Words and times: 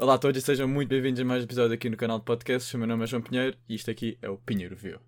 Olá 0.00 0.14
a 0.14 0.18
todos 0.18 0.42
e 0.42 0.42
sejam 0.42 0.66
muito 0.66 0.88
bem-vindos 0.88 1.20
a 1.20 1.24
mais 1.26 1.42
um 1.42 1.44
episódio 1.44 1.74
aqui 1.74 1.90
no 1.90 1.96
canal 1.98 2.18
de 2.18 2.24
podcast. 2.24 2.74
O 2.74 2.78
meu 2.78 2.88
nome 2.88 3.04
é 3.04 3.06
João 3.06 3.20
Pinheiro 3.20 3.54
e 3.68 3.74
isto 3.74 3.90
aqui 3.90 4.16
é 4.22 4.30
o 4.30 4.38
Pinheiro 4.38 4.74
View. 4.74 4.98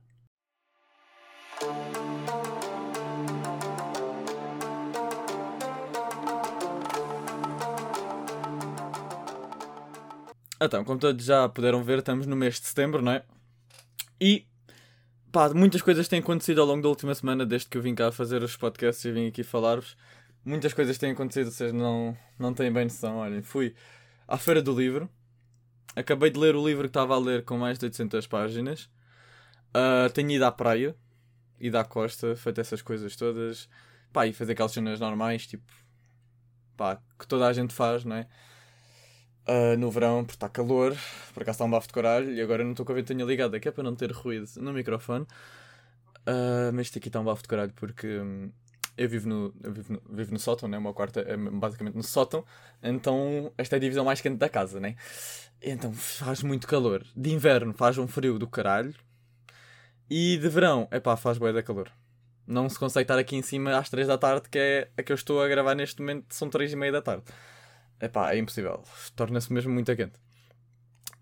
Então, 10.61 10.85
como 10.85 11.01
todos 11.01 11.25
já 11.25 11.49
puderam 11.49 11.83
ver, 11.83 12.01
estamos 12.01 12.27
no 12.27 12.37
mês 12.37 12.61
de 12.61 12.67
setembro, 12.67 13.01
não 13.01 13.13
é? 13.13 13.25
E, 14.21 14.45
pá, 15.33 15.49
muitas 15.55 15.81
coisas 15.81 16.07
têm 16.07 16.19
acontecido 16.19 16.61
ao 16.61 16.67
longo 16.67 16.83
da 16.83 16.91
última 16.91 17.15
semana, 17.15 17.47
desde 17.47 17.67
que 17.67 17.79
eu 17.79 17.83
vim 17.83 17.95
cá 17.95 18.13
fazer 18.13 18.43
os 18.43 18.59
podcasts 18.59 19.03
e 19.07 19.11
vim 19.11 19.27
aqui 19.29 19.43
falar-vos. 19.43 19.97
Muitas 20.45 20.75
coisas 20.75 20.99
têm 20.99 21.13
acontecido, 21.13 21.51
vocês 21.51 21.73
não, 21.73 22.15
não 22.39 22.53
têm 22.53 22.71
bem 22.71 22.85
noção. 22.85 23.17
Olhem, 23.17 23.41
fui 23.41 23.75
à 24.27 24.39
Feira 24.39 24.62
do 24.62 24.75
Livro, 24.75 25.09
acabei 25.95 26.30
de 26.30 26.39
ler 26.39 26.57
o 26.57 26.66
livro 26.66 26.82
que 26.82 26.89
estava 26.89 27.14
a 27.14 27.18
ler 27.18 27.44
com 27.44 27.58
mais 27.58 27.79
de 27.79 27.86
800 27.86 28.26
páginas. 28.26 28.90
Uh, 29.75 30.11
tenho 30.13 30.30
ido 30.30 30.44
à 30.44 30.53
praia, 30.53 30.94
ido 31.61 31.79
à 31.79 31.85
costa, 31.85 32.36
feito 32.36 32.60
essas 32.60 32.82
coisas 32.82 33.16
todas. 33.16 33.68
Pá, 34.12 34.27
e 34.27 34.32
fazer 34.32 34.52
aquelas 34.52 34.72
cenas 34.72 35.00
normais, 35.00 35.46
tipo, 35.46 35.64
pá, 36.77 37.00
que 37.18 37.27
toda 37.27 37.46
a 37.46 37.52
gente 37.52 37.72
faz, 37.72 38.04
não 38.04 38.16
é? 38.16 38.27
Uh, 39.48 39.77
no 39.78 39.90
verão, 39.90 40.24
porque 40.24 40.36
está 40.36 40.48
calor, 40.48 40.96
por 41.34 41.42
acaso 41.42 41.56
está 41.56 41.64
um 41.64 41.70
bafo 41.70 41.88
de 41.88 41.94
coralho, 41.94 42.32
e 42.32 42.41
agora 42.41 42.62
não 42.62 42.72
estou 42.72 42.86
com 42.86 42.92
a 42.92 42.94
ventinha 42.94 43.24
ligada, 43.24 43.58
que 43.58 43.68
é 43.68 43.72
para 43.72 43.82
não 43.82 43.96
ter 43.96 44.12
ruído 44.12 44.46
no 44.58 44.72
microfone. 44.72 45.27
Uh, 46.27 46.70
mas 46.72 46.86
isto 46.86 46.98
aqui 46.98 47.08
está 47.08 47.20
um 47.20 47.24
bafo 47.24 47.42
de 47.42 47.48
coralho 47.48 47.72
porque 47.74 48.06
hum, 48.20 48.52
eu 48.96 49.09
vivo 49.09 49.28
no, 49.28 49.55
eu 49.62 49.73
vivo 49.73 49.92
no, 49.92 50.16
vivo 50.16 50.32
no 50.32 50.38
sótão, 50.38 50.69
né? 50.69 50.78
o 50.78 50.82
meu 50.82 50.95
quarto 50.95 51.20
é 51.20 51.37
basicamente 51.37 51.95
no 51.95 52.02
sótão, 52.02 52.45
então 52.83 53.52
esta 53.56 53.77
é 53.77 53.78
a 53.78 53.80
divisão 53.80 54.05
mais 54.05 54.20
quente 54.20 54.37
da 54.37 54.48
casa, 54.48 54.78
né? 54.80 54.96
Então 55.60 55.92
faz 55.92 56.42
muito 56.42 56.66
calor. 56.66 57.05
De 57.16 57.30
inverno 57.33 57.73
faz 57.73 57.98
um 57.98 58.09
frio 58.09 58.38
do 58.38 58.47
caralho, 58.47 58.94
e 60.14 60.36
de 60.36 60.47
verão, 60.47 60.86
é 60.91 61.00
pá, 61.00 61.16
faz 61.16 61.39
boia 61.39 61.55
da 61.55 61.62
calor. 61.62 61.91
Não 62.47 62.69
se 62.69 62.78
consegue 62.78 63.05
estar 63.05 63.19
aqui 63.19 63.34
em 63.34 63.41
cima 63.41 63.78
às 63.78 63.89
3 63.89 64.08
da 64.08 64.19
tarde, 64.19 64.47
que 64.50 64.58
é 64.58 64.91
a 64.94 65.03
que 65.03 65.11
eu 65.11 65.14
estou 65.14 65.41
a 65.41 65.48
gravar 65.48 65.75
neste 65.75 66.03
momento, 66.03 66.27
são 66.34 66.50
3 66.50 66.75
e 66.75 66.77
meia 66.77 66.92
da 66.92 67.00
tarde. 67.00 67.25
Epá, 67.98 68.34
é 68.34 68.36
impossível. 68.36 68.84
Torna-se 69.16 69.50
mesmo 69.50 69.72
muito 69.72 69.97
quente. 69.97 70.19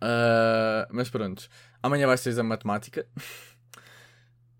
Uh, 0.02 0.90
mas 0.90 1.08
pronto. 1.08 1.48
Amanhã 1.80 2.08
vai 2.08 2.16
ser 2.16 2.34
de 2.34 2.42
matemática. 2.42 3.06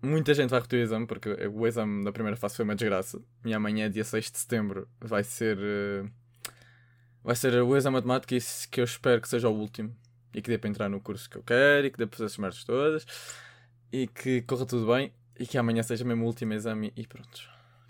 Muita 0.01 0.33
gente 0.33 0.49
vai 0.49 0.59
repetir 0.59 0.79
o 0.79 0.81
exame, 0.81 1.05
porque 1.05 1.29
o 1.29 1.67
exame 1.67 2.03
da 2.03 2.11
primeira 2.11 2.35
fase 2.35 2.55
foi 2.55 2.65
uma 2.65 2.75
desgraça. 2.75 3.21
E 3.45 3.53
amanhã, 3.53 3.89
dia 3.89 4.03
6 4.03 4.31
de 4.31 4.37
setembro, 4.39 4.87
vai 4.99 5.23
ser. 5.23 5.57
Uh, 5.57 6.09
vai 7.23 7.35
ser 7.35 7.61
o 7.61 7.77
exame 7.77 8.01
de 8.01 8.07
matemática 8.07 8.35
que 8.71 8.81
eu 8.81 8.85
espero 8.85 9.21
que 9.21 9.29
seja 9.29 9.47
o 9.47 9.53
último. 9.53 9.95
E 10.33 10.41
que 10.41 10.49
dê 10.49 10.57
para 10.57 10.69
entrar 10.69 10.89
no 10.89 10.99
curso 10.99 11.29
que 11.29 11.37
eu 11.37 11.43
quero, 11.43 11.85
e 11.85 11.91
que 11.91 11.97
dê 11.97 12.07
para 12.07 12.17
fazer 12.17 12.25
as 12.25 12.37
merdas 12.37 12.63
todas. 12.63 13.05
E 13.91 14.07
que 14.07 14.41
corra 14.41 14.65
tudo 14.65 14.91
bem. 14.91 15.13
E 15.39 15.45
que 15.45 15.57
amanhã 15.57 15.83
seja 15.83 16.03
mesmo 16.03 16.23
o 16.23 16.27
último 16.27 16.53
exame. 16.53 16.91
E 16.95 17.05
pronto. 17.05 17.41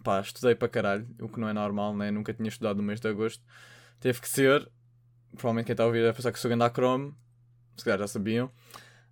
Pá, 0.04 0.20
estudei 0.20 0.56
para 0.56 0.68
caralho, 0.68 1.08
o 1.22 1.30
que 1.30 1.40
não 1.40 1.48
é 1.48 1.54
normal, 1.54 1.96
né? 1.96 2.12
Nunca 2.12 2.34
tinha 2.34 2.50
estudado 2.50 2.78
no 2.78 2.84
mês 2.84 3.00
de 3.00 3.08
agosto. 3.08 3.44
Teve 4.02 4.20
que 4.20 4.28
ser. 4.28 4.70
Provavelmente 5.34 5.68
quem 5.68 5.74
está 5.74 5.84
a 5.84 5.88
ouvir 5.88 6.04
vai 6.04 6.14
pensar 6.14 6.32
que 6.34 6.40
sou 6.40 6.52
a 6.52 6.70
Chrome. 6.70 7.14
Se 7.78 7.86
calhar 7.86 8.00
já 8.00 8.08
sabiam. 8.08 8.52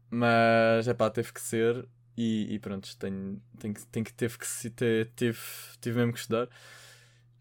Mas 0.10 0.88
é 0.88 0.94
pá, 0.94 1.10
teve 1.10 1.32
que 1.32 1.40
ser. 1.40 1.88
E, 2.22 2.56
e 2.56 2.60
pronto, 2.60 2.98
tenho, 2.98 3.42
tenho, 3.58 3.74
tenho 3.94 4.06
que 4.06 4.12
teve 4.12 4.38
que 4.38 4.46
se 4.46 4.70
ter, 4.70 5.10
tive, 5.16 5.40
mesmo 5.86 6.12
que 6.12 6.20
estudar. 6.20 6.50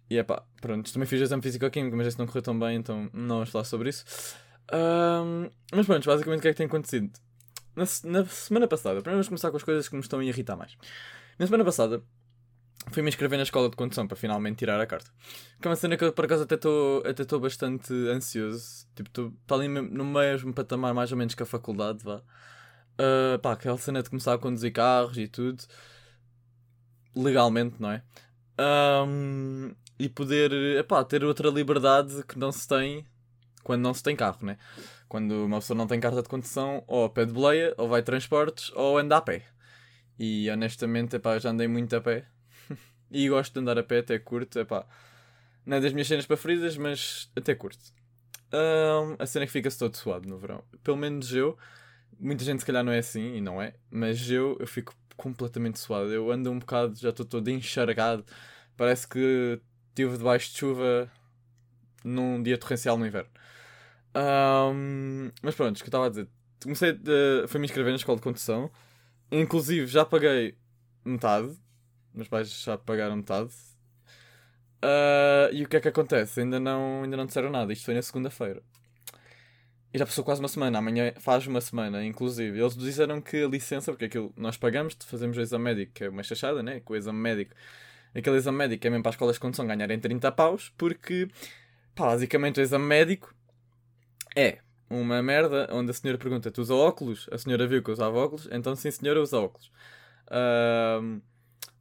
E 0.09 0.17
é 0.17 0.23
pá, 0.23 0.45
pronto, 0.61 0.93
também 0.93 1.05
fiz 1.05 1.21
exame 1.21 1.43
físico-químico, 1.43 1.97
mas 1.97 2.07
esse 2.07 2.17
não 2.17 2.29
correu 2.29 2.43
tão 2.43 2.57
bem, 2.57 2.77
então 2.77 3.11
não 3.13 3.39
vamos 3.39 3.51
falar 3.51 3.65
sobre 3.65 3.89
isso. 3.89 4.05
Um, 4.73 5.51
mas 5.73 5.85
pronto, 5.85 6.07
basicamente 6.07 6.39
o 6.39 6.43
que 6.43 6.49
é 6.49 6.53
que 6.53 6.59
tem 6.59 6.67
acontecido? 6.67 7.11
Na, 7.75 7.83
na 8.05 8.25
semana 8.27 8.69
passada, 8.69 9.01
primeiro 9.01 9.17
vamos 9.17 9.27
começar 9.27 9.51
com 9.51 9.57
as 9.57 9.65
coisas 9.65 9.89
que 9.89 9.97
me 9.97 10.01
estão 10.01 10.21
a 10.21 10.25
irritar 10.25 10.55
mais. 10.57 10.79
Na 11.41 11.47
semana 11.47 11.65
passada, 11.65 12.01
fui 12.93 13.03
me 13.03 13.09
inscrever 13.09 13.37
na 13.37 13.43
escola 13.43 13.69
de 13.69 13.75
condução 13.75 14.07
para 14.07 14.17
finalmente 14.17 14.59
tirar 14.59 14.81
a 14.81 14.87
carta. 14.87 15.11
Que 15.61 15.67
é 15.67 15.71
uma 15.71 15.77
cena 15.77 15.97
que 15.97 16.05
eu 16.05 16.13
por 16.13 16.25
acaso 16.25 16.45
até 16.45 16.55
estou 16.55 17.03
até 17.05 17.39
bastante 17.39 17.93
ansioso. 17.93 18.87
Tipo, 18.95 19.09
estou 19.09 19.59
ali 19.59 19.67
no 19.67 20.05
mesmo 20.05 20.55
patamar 20.55 20.95
mais 20.95 21.11
ou 21.11 21.19
menos 21.19 21.35
que 21.35 21.43
a 21.43 21.47
faculdade, 21.47 22.05
vá. 22.05 22.23
Uh, 23.01 23.39
pá, 23.39 23.53
aquela 23.53 23.79
cena 23.79 24.03
de 24.03 24.11
começar 24.11 24.35
a 24.35 24.39
conduzir 24.39 24.73
carros 24.73 25.17
e 25.17 25.29
tudo. 25.29 25.63
Legalmente, 27.15 27.77
não 27.81 27.91
é? 27.91 28.03
Um, 29.07 29.75
e 29.99 30.09
poder, 30.09 30.53
epá, 30.79 31.05
ter 31.05 31.25
outra 31.25 31.49
liberdade 31.49 32.23
que 32.25 32.39
não 32.39 32.51
se 32.53 32.67
tem 32.67 33.07
quando 33.69 33.83
não 33.83 33.93
se 33.93 34.03
tem 34.03 34.17
carro, 34.17 34.47
né? 34.47 34.57
Quando 35.09 35.45
uma 35.45 35.61
pessoa 35.61 35.77
não 35.77 35.87
tem 35.87 36.01
carta 36.01 36.23
de 36.23 36.29
condução, 36.29 36.83
ou 36.87 37.09
pé 37.11 37.27
de 37.27 37.33
boleia, 37.35 37.75
ou 37.77 37.87
vai 37.87 38.03
transportes, 38.03 38.73
ou 38.75 38.97
anda 38.97 39.19
a 39.19 39.21
pé. 39.21 39.45
E 40.19 40.49
honestamente, 40.51 41.17
epá, 41.17 41.39
já 41.39 41.51
andei 41.51 41.69
muito 41.69 41.95
a 41.95 42.01
pé 42.01 42.27
e 43.11 43.29
gosto 43.29 43.53
de 43.53 43.61
andar 43.61 43.79
a 43.79 43.83
pé, 43.83 43.99
até 43.99 44.19
curto. 44.19 44.59
Epá, 44.59 44.87
não 45.67 45.77
é 45.77 45.81
das 45.81 45.93
minhas 45.93 46.09
cenas 46.09 46.25
preferidas, 46.25 46.79
mas 46.79 47.31
até 47.37 47.55
curto. 47.55 47.93
Um, 48.51 49.17
a 49.19 49.27
cena 49.27 49.45
é 49.45 49.47
que 49.47 49.53
fica-se 49.53 49.79
todo 49.79 49.95
suado 49.95 50.27
no 50.27 50.39
verão. 50.39 50.65
Pelo 50.83 50.97
menos 50.97 51.31
eu. 51.35 51.59
Muita 52.19 52.45
gente 52.45 52.61
se 52.61 52.67
calhar 52.67 52.85
não 52.85 52.93
é 52.93 52.99
assim, 52.99 53.37
e 53.37 53.41
não 53.41 53.61
é. 53.61 53.75
Mas 53.91 54.31
eu, 54.31 54.57
eu 54.61 54.67
fico 54.67 54.95
completamente 55.17 55.79
suado. 55.79 56.13
Eu 56.13 56.31
ando 56.31 56.51
um 56.51 56.59
bocado, 56.59 56.97
já 56.97 57.11
estou 57.11 57.27
todo 57.27 57.49
enchargado. 57.49 58.25
Parece 58.77 59.07
que 59.09 59.61
estive 59.91 60.17
debaixo 60.19 60.51
de 60.51 60.59
chuva 60.59 61.11
num 62.05 62.43
dia 62.43 62.59
torrencial 62.59 62.97
no 62.99 63.07
inverno. 63.07 63.31
Um, 64.15 65.31
mas 65.43 65.55
pronto, 65.55 65.77
o 65.77 65.79
que 65.79 65.85
eu 65.85 65.89
estava 65.89 66.07
a 66.07 66.09
dizer. 66.09 66.29
Comecei, 66.63 66.93
de, 66.93 67.47
fui 67.49 67.61
me 67.61 67.67
inscrever 67.67 67.93
na 67.93 67.97
escola 67.97 68.17
de 68.17 68.23
condução. 68.23 68.71
Inclusive 69.31 69.87
já 69.87 70.05
paguei 70.05 70.57
metade 71.05 71.57
meus 72.19 72.29
pais 72.29 72.51
já 72.63 72.77
pagaram 72.77 73.17
metade. 73.17 73.53
Uh, 74.83 75.53
e 75.53 75.65
o 75.65 75.69
que 75.69 75.77
é 75.77 75.81
que 75.81 75.89
acontece? 75.89 76.41
Ainda 76.41 76.59
não, 76.61 77.03
ainda 77.05 77.17
não 77.17 77.27
disseram 77.27 77.51
nada. 77.51 77.73
Isto 77.73 77.87
foi 77.87 77.95
na 77.95 78.03
segunda-feira. 78.03 78.63
E 79.93 79.99
já 79.99 80.05
passou 80.05 80.23
quase 80.23 80.41
uma 80.41 80.49
semana. 80.49 80.79
Amanhã 80.79 81.13
faz 81.19 81.47
uma 81.47 81.61
semana, 81.61 82.05
inclusive. 82.05 82.61
Eles 82.61 82.77
disseram 82.77 83.21
que 83.21 83.43
a 83.43 83.49
licença, 83.49 83.91
porque 83.93 84.05
aquilo 84.05 84.33
nós 84.37 84.57
pagamos, 84.57 84.97
fazemos 85.05 85.37
o 85.37 85.41
exame 85.41 85.65
médico, 85.65 85.93
que 85.95 86.05
é 86.05 86.09
uma 86.09 86.23
chachada, 86.23 86.63
né? 86.63 86.81
Com 86.81 86.93
o 86.93 86.97
exame 86.97 87.19
médico. 87.19 87.55
Aquele 88.15 88.37
exame 88.37 88.59
médico 88.59 88.87
é 88.87 88.91
mesmo 88.91 89.03
para 89.03 89.11
as 89.11 89.15
escolas 89.15 89.37
de 89.37 89.41
condução 89.41 89.67
ganharem 89.67 89.99
30 89.99 90.31
paus, 90.33 90.73
porque, 90.77 91.29
pá, 91.95 92.07
basicamente 92.07 92.61
o 92.61 92.63
exame 92.63 92.85
médico 92.85 93.35
é 94.37 94.59
uma 94.91 95.23
merda 95.23 95.69
onde 95.73 95.91
a 95.91 95.95
senhora 95.95 96.19
pergunta: 96.19 96.51
Tu 96.51 96.61
usa 96.61 96.75
óculos? 96.75 97.29
A 97.33 97.39
senhora 97.39 97.67
viu 97.67 97.83
que 97.83 97.91
eu 97.91 97.95
usava 97.95 98.19
óculos, 98.19 98.49
então 98.51 98.75
sim, 98.77 98.91
senhora, 98.91 99.23
usa 99.23 99.39
óculos. 99.39 99.71
Uh, 100.27 101.21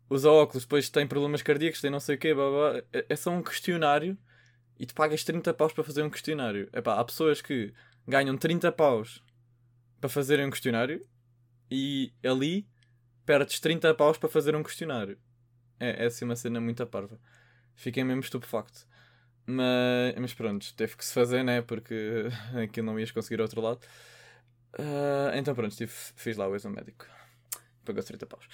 usa 0.09 0.29
óculos, 0.31 0.63
depois 0.63 0.89
tem 0.89 1.05
problemas 1.07 1.41
cardíacos, 1.41 1.81
tem 1.81 1.91
não 1.91 1.99
sei 1.99 2.15
o 2.15 2.17
quê, 2.17 2.33
blá, 2.33 2.49
blá. 2.49 2.83
É, 2.93 3.05
é 3.09 3.15
só 3.15 3.31
um 3.31 3.41
questionário 3.43 4.17
e 4.79 4.85
tu 4.85 4.93
pagas 4.93 5.23
30 5.23 5.53
paus 5.53 5.73
para 5.73 5.83
fazer 5.83 6.03
um 6.03 6.09
questionário. 6.09 6.69
Epá, 6.73 6.99
há 6.99 7.03
pessoas 7.03 7.41
que 7.41 7.73
ganham 8.07 8.37
30 8.37 8.71
paus 8.71 9.23
para 9.99 10.09
fazerem 10.09 10.45
um 10.45 10.49
questionário 10.49 11.05
e 11.69 12.13
ali 12.23 12.67
perdes 13.25 13.59
30 13.59 13.93
paus 13.95 14.17
para 14.17 14.29
fazer 14.29 14.55
um 14.55 14.63
questionário. 14.63 15.17
É, 15.79 16.03
é 16.03 16.05
assim 16.07 16.25
uma 16.25 16.35
cena 16.35 16.61
muito 16.61 16.85
parva. 16.87 17.19
Fiquei 17.75 18.03
mesmo 18.03 18.21
estupefacto. 18.21 18.87
Mas, 19.45 20.15
mas 20.19 20.33
pronto, 20.33 20.73
teve 20.75 20.95
que 20.95 21.05
se 21.05 21.13
fazer, 21.13 21.43
né? 21.43 21.61
Porque 21.61 22.25
aquilo 22.63 22.85
não 22.85 22.99
ias 22.99 23.11
conseguir 23.11 23.41
outro 23.41 23.61
lado. 23.61 23.79
Uh, 24.73 25.35
então 25.35 25.53
pronto, 25.55 25.75
tive, 25.75 25.91
fiz 25.91 26.37
lá 26.37 26.47
o 26.47 26.55
exame 26.55 26.75
médico. 26.75 27.05
Pagou 27.85 28.03
30 28.03 28.25
paus. 28.25 28.45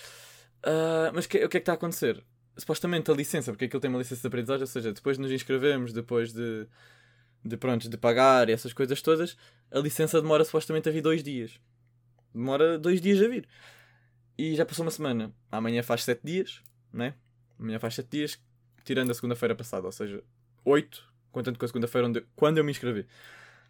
Uh, 0.64 1.12
mas 1.14 1.28
que, 1.28 1.38
o 1.38 1.50
que 1.50 1.58
é 1.58 1.60
que 1.60 1.64
está 1.64 1.74
a 1.74 1.76
acontecer? 1.76 2.24
Supostamente 2.58 3.10
a 3.10 3.14
licença, 3.14 3.52
porque 3.52 3.66
aquilo 3.66 3.82
tem 3.82 3.90
uma 3.90 3.98
licença 3.98 4.22
de 4.22 4.28
aprendizagem, 4.28 4.62
ou 4.62 4.68
seja, 4.68 4.94
depois 4.94 5.18
de 5.18 5.24
nos 5.24 5.32
inscrevemos, 5.32 5.92
depois 5.92 6.32
de, 6.32 6.68
de, 7.44 7.58
pronto, 7.58 7.90
de 7.90 7.98
pagar 7.98 8.50
essas 8.50 8.74
coisas 8.74 9.02
todas, 9.02 9.38
a 9.72 9.80
licença 9.80 10.22
demora 10.22 10.46
supostamente 10.46 10.88
a 10.88 10.92
vir 10.92 11.02
dois 11.02 11.24
dias. 11.24 11.60
Demora 12.34 12.80
dois 12.80 13.02
dias 13.02 13.22
a 13.22 13.28
vir. 13.28 13.48
E 14.38 14.56
já 14.56 14.66
passou 14.66 14.86
uma 14.86 14.92
semana. 14.92 15.32
Amanhã 15.52 15.84
faz 15.84 16.04
sete 16.04 16.22
dias, 16.24 16.62
né? 16.92 17.14
Amanhã 17.60 17.80
faz 17.80 17.96
sete 17.96 18.10
dias, 18.10 18.40
tirando 18.84 19.12
a 19.12 19.14
segunda-feira 19.14 19.56
passada, 19.56 19.86
ou 19.86 19.92
seja, 19.92 20.24
oito, 20.66 21.08
contando 21.32 21.58
com 21.58 21.66
a 21.66 21.68
segunda-feira 21.68 22.26
quando 22.36 22.58
eu 22.58 22.64
me 22.64 22.72
inscrevi. 22.72 23.06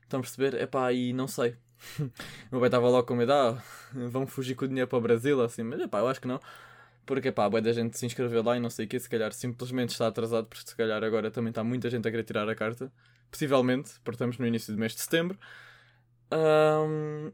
Estão 0.01 0.19
a 0.19 0.23
perceber? 0.23 0.53
É 0.55 0.65
pá, 0.65 0.91
e 0.93 1.11
não 1.13 1.27
sei. 1.27 1.55
o 1.99 2.11
meu 2.51 2.59
pai 2.59 2.67
estava 2.67 2.87
logo 2.89 3.07
com 3.07 3.15
medo, 3.15 3.33
ah, 3.33 3.61
vão 3.91 4.25
fugir 4.25 4.55
com 4.55 4.65
o 4.65 4.67
dinheiro 4.67 4.87
para 4.87 4.97
o 4.97 5.01
Brasil, 5.01 5.41
assim, 5.41 5.63
mas 5.63 5.79
é 5.81 5.87
pá, 5.87 5.99
eu 5.99 6.07
acho 6.07 6.21
que 6.21 6.27
não. 6.27 6.39
Porque, 7.05 7.31
pá, 7.31 7.49
boa 7.49 7.61
da 7.61 7.73
gente 7.73 7.97
se 7.97 8.05
inscreveu 8.05 8.41
lá 8.41 8.55
e 8.55 8.59
não 8.59 8.69
sei 8.69 8.85
o 8.85 8.87
que, 8.87 8.97
se 8.99 9.09
calhar 9.09 9.33
simplesmente 9.33 9.89
está 9.89 10.07
atrasado, 10.07 10.47
porque 10.47 10.69
se 10.69 10.75
calhar 10.75 11.03
agora 11.03 11.29
também 11.29 11.49
está 11.49 11.63
muita 11.63 11.89
gente 11.89 12.07
a 12.07 12.11
querer 12.11 12.23
tirar 12.23 12.47
a 12.47 12.55
carta. 12.55 12.91
Possivelmente, 13.33 13.93
porque 14.03 14.11
estamos 14.11 14.37
no 14.37 14.45
início 14.45 14.71
do 14.71 14.79
mês 14.79 14.93
de 14.93 15.01
setembro. 15.01 15.39
Um, 16.31 17.31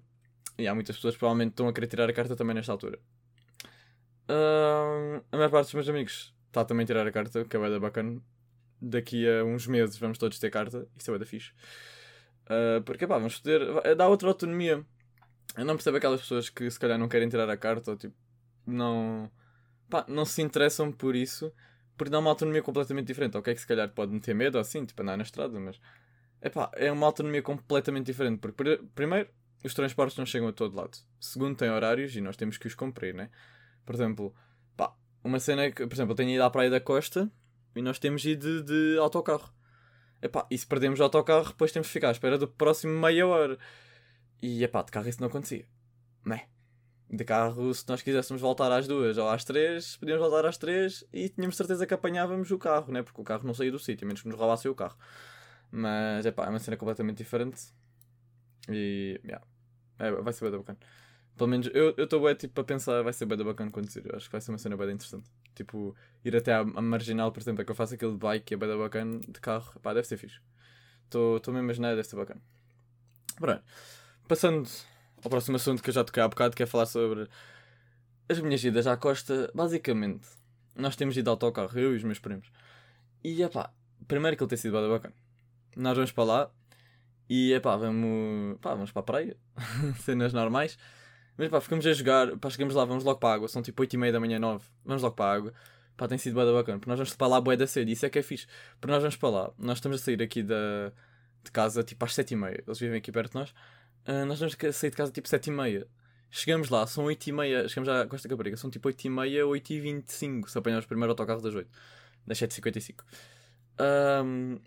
e 0.58 0.66
há 0.66 0.74
muitas 0.74 0.96
pessoas 0.96 1.16
que 1.16 1.20
provavelmente 1.20 1.52
estão 1.52 1.68
a 1.68 1.74
querer 1.74 1.88
tirar 1.88 2.10
a 2.10 2.14
carta 2.14 2.38
também 2.38 2.56
nesta 2.56 2.72
altura. 2.72 2.98
Um, 4.30 5.22
a 5.30 5.36
maior 5.36 5.50
parte 5.50 5.66
dos 5.66 5.74
meus 5.74 5.90
amigos 5.90 6.34
está 6.48 6.64
também 6.64 6.86
a 6.86 6.88
tirar 6.88 7.06
a 7.06 7.12
carta, 7.12 7.44
que 7.44 7.58
é 7.58 7.70
da 7.70 7.80
bacana. 7.82 8.22
Daqui 8.82 9.28
a 9.28 9.44
uns 9.44 9.68
meses 9.68 9.98
vamos 9.98 10.18
todos 10.18 10.40
ter 10.40 10.50
carta, 10.50 10.88
isso 10.98 11.14
é 11.14 11.20
da 11.20 11.26
fixe. 11.26 11.52
Uh, 12.46 12.82
porque, 12.86 13.06
pá, 13.06 13.18
vamos 13.18 13.38
poder. 13.40 13.62
Dá 13.98 14.08
outra 14.08 14.30
autonomia. 14.30 14.86
Eu 15.58 15.66
não 15.66 15.76
percebo 15.76 15.98
aquelas 15.98 16.22
pessoas 16.22 16.50
que 16.50 16.72
se 16.72 16.80
calhar 16.80 16.98
não 16.98 17.10
querem 17.10 17.28
tirar 17.28 17.50
a 17.50 17.58
carta 17.58 17.92
ou 17.92 17.98
tipo. 17.98 18.16
Não. 18.66 19.30
Pá, 19.90 20.06
não 20.08 20.24
se 20.24 20.42
interessam 20.42 20.94
por 20.94 21.14
isso. 21.14 21.52
Porque 22.00 22.10
dá 22.10 22.18
uma 22.18 22.30
autonomia 22.30 22.64
completamente 22.64 23.08
diferente. 23.08 23.38
Ok, 23.38 23.54
que 23.54 23.60
se 23.60 23.68
calhar 23.68 23.90
pode 23.90 24.14
meter 24.14 24.34
medo 24.34 24.58
assim, 24.58 24.86
tipo 24.86 25.02
andar 25.02 25.18
na 25.18 25.24
estrada, 25.24 25.60
mas. 25.60 25.82
Epá, 26.42 26.72
é 26.76 26.90
uma 26.90 27.06
autonomia 27.06 27.42
completamente 27.42 28.06
diferente. 28.06 28.40
Porque, 28.40 28.82
primeiro, 28.96 29.30
os 29.62 29.74
transportes 29.74 30.18
não 30.18 30.26
chegam 30.26 30.48
a 30.48 30.54
todo 30.54 30.78
lado. 30.78 30.98
Segundo, 31.20 31.58
tem 31.58 31.70
horários 31.70 32.16
e 32.16 32.22
nós 32.22 32.38
temos 32.38 32.58
que 32.58 32.68
os 32.68 32.74
cumprir, 32.74 33.14
né? 33.14 33.30
Por 33.86 33.94
exemplo, 33.96 34.34
pá, 34.78 34.96
uma 35.22 35.42
cena 35.42 35.64
é 35.64 35.72
que, 35.72 35.86
por 35.86 35.94
exemplo, 35.94 36.14
eu 36.14 36.16
tenho 36.16 36.30
ido 36.30 36.42
à 36.42 36.50
Praia 36.50 36.70
da 36.70 36.80
Costa 36.80 37.30
e 37.76 37.82
nós 37.82 38.00
temos 38.00 38.24
ido 38.24 38.64
de, 38.64 38.94
de 38.94 38.98
autocarro. 38.98 39.54
Epá, 40.22 40.48
e 40.50 40.58
se 40.58 40.66
perdemos 40.66 41.02
o 41.02 41.04
autocarro, 41.04 41.50
depois 41.50 41.74
temos 41.74 41.90
que 41.90 41.94
ficar 41.94 42.08
à 42.08 42.12
espera 42.12 42.38
do 42.38 42.48
próximo 42.48 42.98
meia 42.98 43.28
hora. 43.28 43.60
E 44.42 44.64
epá, 44.64 44.82
de 44.84 44.92
carro 44.92 45.10
isso 45.10 45.20
não 45.20 45.28
acontecia. 45.28 45.66
Né? 46.26 46.48
De 47.12 47.24
carro, 47.26 47.74
se 47.74 47.84
nós 47.88 48.04
quiséssemos 48.04 48.40
voltar 48.40 48.72
às 48.72 48.88
duas 48.88 49.18
ou 49.18 49.28
às 49.28 49.44
três, 49.44 49.98
podíamos 49.98 50.22
voltar 50.22 50.48
às 50.48 50.58
três 50.58 51.04
e 51.12 51.28
tínhamos 51.28 51.58
certeza 51.58 51.88
que 51.88 51.94
apanhávamos 51.94 52.52
o 52.52 52.58
carro, 52.60 52.94
né? 52.94 53.02
Porque 53.02 53.20
o 53.20 53.24
carro 53.24 53.48
não 53.48 53.54
saía 53.54 53.72
do 53.72 53.80
sítio, 53.80 54.06
menos 54.06 54.22
que 54.22 54.28
nos 54.28 54.38
roubassem 54.38 54.70
o 54.70 54.76
carro. 54.76 54.96
Mas 55.72 56.26
epá, 56.26 56.46
é 56.46 56.50
uma 56.50 56.60
cena 56.60 56.78
completamente 56.78 57.18
diferente. 57.18 57.62
E 58.70 59.20
yeah, 59.26 59.44
é, 59.98 60.12
vai 60.12 60.34
ser 60.34 60.50
bem 60.50 60.60
bacana. 60.60 60.78
Pelo 61.36 61.50
menos 61.50 61.68
eu 61.74 61.96
estou 61.98 62.22
bem 62.22 62.36
tipo 62.36 62.62
a 62.62 62.64
pensar, 62.64 63.02
vai 63.02 63.14
ser 63.14 63.26
bem 63.26 63.38
bacana 63.44 63.72
conduzir. 63.72 64.04
Eu 64.06 64.16
acho 64.16 64.28
que 64.28 64.32
vai 64.32 64.42
ser 64.42 64.52
uma 64.52 64.58
cena 64.60 64.78
bem 64.78 64.92
interessante. 64.92 65.30
Tipo, 65.56 65.96
ir 66.24 66.36
até 66.36 66.54
à, 66.54 66.60
à 66.60 66.82
marginal, 66.82 67.32
por 67.32 67.42
exemplo, 67.42 67.62
é 67.62 67.66
que 67.66 67.72
eu 67.72 67.76
faço 67.76 67.96
aquele 67.96 68.16
bike 68.18 68.54
e 68.54 68.56
é 68.56 68.58
bem 68.58 68.78
bacana 68.78 69.20
de 69.20 69.40
carro. 69.40 69.80
Pá, 69.80 69.94
deve 69.94 70.08
ser 70.08 70.18
fixe. 70.18 70.40
Estou 71.06 71.42
a 71.48 71.60
imaginar, 71.60 71.96
deve 71.96 72.04
ser 72.04 72.18
bacana. 72.18 72.42
Pronto. 73.38 73.64
Passando 74.28 74.70
ao 75.24 75.30
próximo 75.30 75.56
assunto 75.56 75.82
que 75.82 75.90
eu 75.90 75.94
já 75.94 76.04
toquei 76.04 76.22
há 76.24 76.28
bocado, 76.28 76.56
que 76.56 76.64
é 76.64 76.66
falar 76.66 76.86
sobre 76.86 77.28
as 78.28 78.40
minhas 78.40 78.64
idas 78.64 78.88
à 78.88 78.96
costa. 78.96 79.52
Basicamente, 79.54 80.28
nós 80.76 80.96
temos 80.96 81.16
ido 81.18 81.26
de 81.26 81.30
autocarro, 81.30 81.78
eu 81.78 81.94
e 81.94 81.98
os 81.98 82.04
meus 82.04 82.20
primos. 82.20 82.52
E 83.24 83.44
é 83.44 83.50
pá, 83.50 83.72
primeiro 84.08 84.38
que 84.38 84.44
ele 84.44 84.50
tem 84.50 84.58
sido 84.58 84.80
bem 84.80 84.90
bacana. 84.90 85.14
Nós 85.76 85.96
vamos 85.96 86.12
para 86.12 86.24
lá 86.24 86.52
e 87.30 87.54
é 87.54 87.60
pá, 87.60 87.76
vamos, 87.76 88.58
pá, 88.60 88.74
vamos 88.74 88.92
para 88.92 89.02
a 89.02 89.04
praia. 89.04 89.38
Cenas 90.04 90.34
normais. 90.34 90.78
Mas 91.38 91.50
pá, 91.50 91.62
ficamos 91.62 91.86
a 91.86 91.94
jogar, 91.94 92.38
pá, 92.38 92.50
chegamos 92.50 92.76
lá, 92.76 92.84
vamos 92.86 93.04
logo 93.04 93.20
para 93.20 93.30
a 93.30 93.34
água, 93.36 93.48
são 93.48 93.62
tipo 93.62 93.82
8 93.82 93.94
e 93.94 93.98
meia 93.98 94.12
da 94.12 94.20
manhã, 94.20 94.40
9, 94.40 94.66
vamos 94.84 95.02
logo 95.02 95.16
para 95.16 95.32
a 95.32 95.36
água. 95.36 95.54
Pá, 95.96 96.08
tem 96.08 96.18
sido 96.18 96.36
bada 96.36 96.52
bacana, 96.52 96.80
porque 96.80 96.90
nós 96.90 97.00
vamos 97.00 97.14
para 97.14 97.28
lá 97.28 97.42
bué 97.42 97.56
da 97.56 97.68
cedo, 97.68 97.90
isso 97.90 98.06
é 98.06 98.10
que 98.10 98.20
é 98.20 98.22
fixe. 98.22 98.48
Porque 98.80 98.92
nós 98.92 99.02
vamos 99.02 99.16
para 99.16 99.30
lá, 99.30 99.52
nós 99.58 99.78
estamos 99.78 100.02
a 100.02 100.04
sair 100.04 100.22
aqui 100.22 100.44
da, 100.44 100.92
de 101.44 101.52
casa 101.52 101.84
tipo 101.84 102.04
às 102.04 102.14
7 102.14 102.34
e 102.34 102.38
meia, 102.38 102.64
eles 102.66 102.80
vivem 102.80 102.98
aqui 102.98 103.12
perto 103.12 103.32
de 103.32 103.38
nós. 103.38 103.54
Uh, 104.10 104.26
nós 104.26 104.40
vamos 104.40 104.58
sair 104.74 104.90
de 104.90 104.96
casa 104.96 105.12
tipo 105.12 105.28
7 105.28 105.48
e 105.48 105.52
meia. 105.52 105.88
Chegamos 106.32 106.70
lá, 106.70 106.88
são 106.88 107.04
8 107.06 107.28
e 107.28 107.32
meia, 107.32 107.68
chegamos 107.68 107.90
à 107.90 108.08
Costa 108.08 108.28
Caparica, 108.28 108.58
são 108.58 108.70
tipo 108.70 108.88
8 108.88 109.06
e 109.06 109.10
meia, 109.10 109.46
8 109.46 109.74
e 109.74 109.80
25, 109.80 110.50
se 110.50 110.58
apanharmos 110.58 110.88
primeiro 110.88 111.12
autocarro 111.12 111.42
das 111.42 111.54
8, 111.54 111.70
das 112.26 112.38
7 112.40 112.52
e 112.52 112.56
55. 112.56 113.06
Um, 114.26 114.60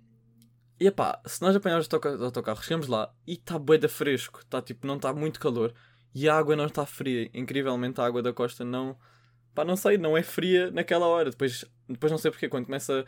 e 0.78 0.90
pá, 0.90 1.20
se 1.26 1.42
nós 1.42 1.56
apanharmos 1.56 1.88
o 1.88 2.24
autocarro, 2.24 2.62
chegamos 2.62 2.86
lá 2.86 3.12
e 3.26 3.34
está 3.34 3.58
da 3.58 3.88
fresco, 3.88 4.40
está 4.40 4.62
tipo, 4.62 4.86
não 4.86 4.96
está 4.96 5.12
muito 5.12 5.40
calor 5.40 5.74
e 6.14 6.28
a 6.28 6.36
água 6.36 6.56
não 6.56 6.66
está 6.66 6.84
fria. 6.86 7.30
Incrivelmente 7.34 8.00
a 8.00 8.04
água 8.04 8.22
da 8.22 8.32
costa 8.32 8.64
não. 8.64 8.96
Pá, 9.54 9.64
não 9.64 9.76
sei, 9.76 9.98
não 9.98 10.16
é 10.16 10.22
fria 10.22 10.70
naquela 10.70 11.06
hora. 11.06 11.30
Depois, 11.30 11.64
depois 11.88 12.10
não 12.10 12.18
sei 12.18 12.30
porque, 12.30 12.48
quando 12.48 12.66
começa 12.66 13.04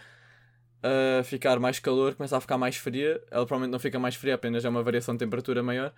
a 0.82 1.22
ficar 1.24 1.58
mais 1.58 1.78
calor, 1.78 2.14
começa 2.14 2.36
a 2.36 2.40
ficar 2.40 2.58
mais 2.58 2.76
fria. 2.76 3.22
Ela 3.30 3.46
provavelmente 3.46 3.72
não 3.72 3.78
fica 3.78 3.98
mais 3.98 4.14
fria, 4.14 4.34
apenas 4.34 4.64
é 4.64 4.68
uma 4.68 4.82
variação 4.82 5.14
de 5.14 5.18
temperatura 5.20 5.62
maior. 5.62 5.92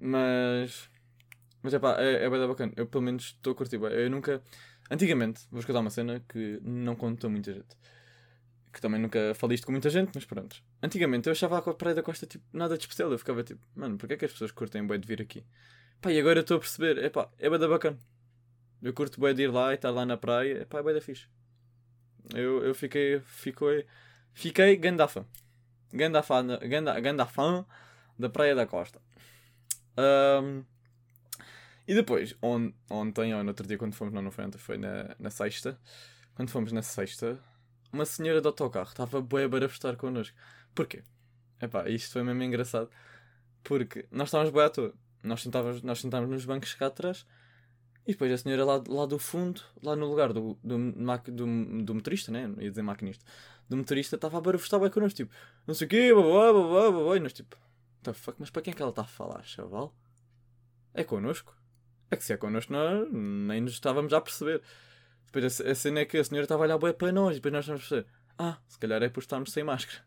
Mas. 0.00 0.88
Mas 1.62 1.74
é, 1.74 1.78
é 2.24 2.30
bem 2.30 2.48
bacana. 2.48 2.72
Eu 2.76 2.86
pelo 2.86 3.04
menos 3.04 3.24
estou 3.36 3.52
a 3.52 3.56
curtir 3.56 3.78
bem. 3.78 3.90
Eu 3.92 4.10
nunca. 4.10 4.42
Antigamente, 4.90 5.42
vou 5.50 5.60
escutar 5.60 5.80
uma 5.80 5.90
cena 5.90 6.24
que 6.28 6.58
não 6.62 6.96
contou 6.96 7.30
muita 7.30 7.52
gente. 7.52 7.76
Que 8.72 8.80
também 8.80 9.00
nunca 9.00 9.34
falei 9.34 9.56
isto 9.56 9.66
com 9.66 9.72
muita 9.72 9.90
gente, 9.90 10.10
mas 10.14 10.24
pronto. 10.24 10.56
Antigamente 10.82 11.28
eu 11.28 11.32
achava 11.32 11.58
a 11.58 11.74
Praia 11.74 11.94
da 11.94 12.02
Costa 12.02 12.26
tipo 12.26 12.44
nada 12.52 12.76
de 12.76 12.82
especial. 12.84 13.10
Eu 13.12 13.18
ficava 13.18 13.42
tipo, 13.42 13.60
mano, 13.74 13.98
porquê 13.98 14.14
é 14.14 14.16
que 14.16 14.24
as 14.24 14.32
pessoas 14.32 14.50
curtem 14.50 14.86
bem 14.86 14.98
de 14.98 15.06
vir 15.06 15.20
aqui? 15.20 15.44
Pá, 16.00 16.10
e 16.10 16.18
agora 16.18 16.40
estou 16.40 16.56
a 16.56 16.60
perceber, 16.60 17.04
epá, 17.04 17.28
é 17.38 17.50
bada 17.50 17.68
bacana. 17.68 17.98
Eu 18.82 18.94
curto 18.94 19.20
bem 19.20 19.34
de 19.34 19.42
ir 19.42 19.48
lá 19.48 19.72
e 19.72 19.74
estar 19.74 19.90
lá 19.90 20.06
na 20.06 20.16
praia, 20.16 20.62
epá, 20.62 20.78
é 20.78 20.82
bem 20.82 20.94
da 20.94 21.00
fixe. 21.00 21.26
Eu, 22.34 22.64
eu 22.64 22.74
fiquei, 22.74 23.20
fiquei, 23.20 23.84
fiquei 24.32 24.76
gandafã. 24.76 25.26
Gandafã, 25.92 26.46
ganda, 26.58 26.98
gandafã 27.00 27.66
da 28.18 28.28
Praia 28.28 28.54
da 28.54 28.66
Costa. 28.66 29.00
Um, 29.98 30.64
e 31.86 31.94
depois, 31.94 32.34
on, 32.42 32.72
ontem 32.88 33.34
ou 33.34 33.42
no 33.42 33.50
outro 33.50 33.66
dia, 33.66 33.76
quando 33.76 33.94
fomos, 33.94 34.14
não, 34.14 34.22
não 34.22 34.30
foi 34.30 34.44
ontem, 34.44 34.58
foi 34.58 34.78
na, 34.78 35.14
na 35.18 35.30
sexta. 35.30 35.78
Quando 36.34 36.50
fomos 36.50 36.72
na 36.72 36.82
sexta, 36.82 37.38
uma 37.92 38.04
senhora 38.04 38.40
de 38.40 38.46
autocarro 38.46 38.88
estava 38.88 39.20
bué 39.20 39.44
a 39.44 39.48
barafestar 39.48 39.96
connosco. 39.96 40.36
Porquê? 40.74 41.02
Epá, 41.60 41.88
isto 41.88 42.12
foi 42.12 42.22
mesmo 42.22 42.42
engraçado. 42.42 42.88
Porque 43.62 44.06
nós 44.10 44.28
estávamos 44.28 44.52
bué 44.52 44.64
à 44.64 44.70
toa 44.70 44.94
nós 45.22 45.42
sentávamos, 45.42 45.82
nós 45.82 46.00
sentávamos 46.00 46.32
nos 46.32 46.44
bancos 46.44 46.74
cá 46.74 46.86
atrás 46.86 47.26
e 48.06 48.12
depois 48.12 48.32
a 48.32 48.38
senhora 48.38 48.64
lá, 48.64 48.82
lá 48.88 49.06
do 49.06 49.18
fundo, 49.18 49.60
lá 49.82 49.94
no 49.94 50.06
lugar 50.06 50.32
do, 50.32 50.58
do, 50.64 50.92
do, 50.92 51.82
do 51.84 51.94
motorista, 51.94 52.32
né? 52.32 52.50
Ia 52.58 52.70
dizer 52.70 52.82
maquinista. 52.82 53.24
Do 53.68 53.76
motorista 53.76 54.16
estava 54.16 54.38
a 54.38 54.40
barafustar 54.40 54.80
bem 54.80 54.90
connosco, 54.90 55.16
tipo, 55.16 55.34
não 55.66 55.74
sei 55.74 55.86
o 55.86 55.90
quê, 55.90 56.14
babá, 56.14 56.52
babá, 56.52 56.90
babá. 56.90 57.16
E 57.16 57.20
nós, 57.20 57.32
tipo, 57.32 57.56
the 58.02 58.12
fuck, 58.12 58.36
mas 58.38 58.50
para 58.50 58.62
quem 58.62 58.72
é 58.72 58.74
que 58.74 58.82
ela 58.82 58.90
está 58.90 59.02
a 59.02 59.06
falar, 59.06 59.42
chaval? 59.42 59.94
É 60.94 61.04
connosco? 61.04 61.56
É 62.10 62.16
que 62.16 62.24
se 62.24 62.32
é 62.32 62.36
connosco, 62.36 62.72
nós 62.72 63.08
nem 63.12 63.60
nos 63.60 63.74
estávamos 63.74 64.12
a 64.12 64.20
perceber. 64.20 64.62
Depois 65.26 65.60
a, 65.60 65.70
a 65.70 65.74
cena 65.74 66.00
é 66.00 66.04
que 66.04 66.18
a 66.18 66.24
senhora 66.24 66.44
estava 66.44 66.64
a 66.64 66.66
olhar 66.66 66.78
bem 66.78 66.92
para 66.92 67.12
nós 67.12 67.32
e 67.32 67.34
depois 67.36 67.52
nós 67.52 67.64
estamos 67.64 67.82
a 67.82 67.88
perceber, 67.88 68.10
ah, 68.38 68.58
se 68.66 68.78
calhar 68.78 69.02
é 69.02 69.08
por 69.08 69.20
estarmos 69.20 69.52
sem 69.52 69.62
máscara. 69.62 70.04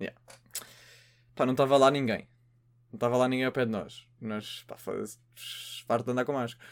Yeah. 0.00 0.18
Pá, 1.34 1.46
não 1.46 1.52
estava 1.52 1.76
lá 1.76 1.90
ninguém. 1.90 2.28
Não 2.90 2.96
estava 2.96 3.16
lá 3.16 3.28
ninguém 3.28 3.44
ao 3.44 3.52
pé 3.52 3.64
de 3.64 3.70
nós. 3.70 4.06
Nós, 4.20 4.64
pá, 4.66 4.76
farto 4.76 6.04
de 6.04 6.10
andar 6.10 6.24
com 6.24 6.32
máscara. 6.32 6.66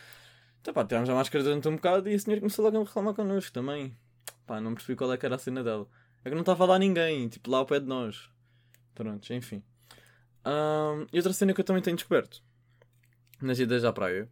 Então, 0.60 0.74
pá, 0.74 0.84
tirámos 0.84 1.08
a 1.08 1.14
máscara 1.14 1.44
durante 1.44 1.68
um 1.68 1.76
bocado 1.76 2.08
e 2.08 2.14
a 2.14 2.18
senhora 2.18 2.40
começou 2.40 2.64
logo 2.64 2.76
a 2.76 2.84
reclamar 2.84 3.14
connosco 3.14 3.52
também. 3.52 3.96
Pá, 4.46 4.60
não 4.60 4.74
percebi 4.74 4.96
qual 4.96 5.12
é 5.12 5.16
que 5.16 5.24
era 5.26 5.36
a 5.36 5.38
cena 5.38 5.62
dela. 5.62 5.86
É 6.24 6.28
que 6.28 6.34
não 6.34 6.42
estava 6.42 6.64
lá 6.64 6.78
ninguém, 6.78 7.28
tipo, 7.28 7.50
lá 7.50 7.58
ao 7.58 7.66
pé 7.66 7.78
de 7.78 7.86
nós. 7.86 8.28
Pronto, 8.94 9.32
enfim. 9.32 9.62
Um, 10.46 11.06
e 11.12 11.16
outra 11.16 11.32
cena 11.32 11.52
que 11.52 11.60
eu 11.60 11.64
também 11.64 11.82
tenho 11.82 11.96
descoberto 11.96 12.40
nas 13.42 13.58
idas 13.58 13.84
à 13.84 13.92
praia 13.92 14.30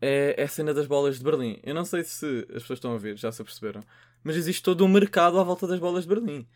é, 0.00 0.34
é 0.36 0.42
a 0.42 0.48
cena 0.48 0.74
das 0.74 0.88
bolas 0.88 1.18
de 1.18 1.24
Berlim. 1.24 1.60
Eu 1.62 1.74
não 1.74 1.84
sei 1.84 2.02
se 2.02 2.46
as 2.50 2.62
pessoas 2.62 2.78
estão 2.78 2.94
a 2.94 2.98
ver, 2.98 3.16
já 3.16 3.30
se 3.30 3.40
aperceberam, 3.40 3.82
mas 4.22 4.36
existe 4.36 4.62
todo 4.62 4.84
um 4.84 4.88
mercado 4.88 5.38
à 5.38 5.44
volta 5.44 5.66
das 5.66 5.78
bolas 5.78 6.02
de 6.02 6.08
Berlim. 6.08 6.46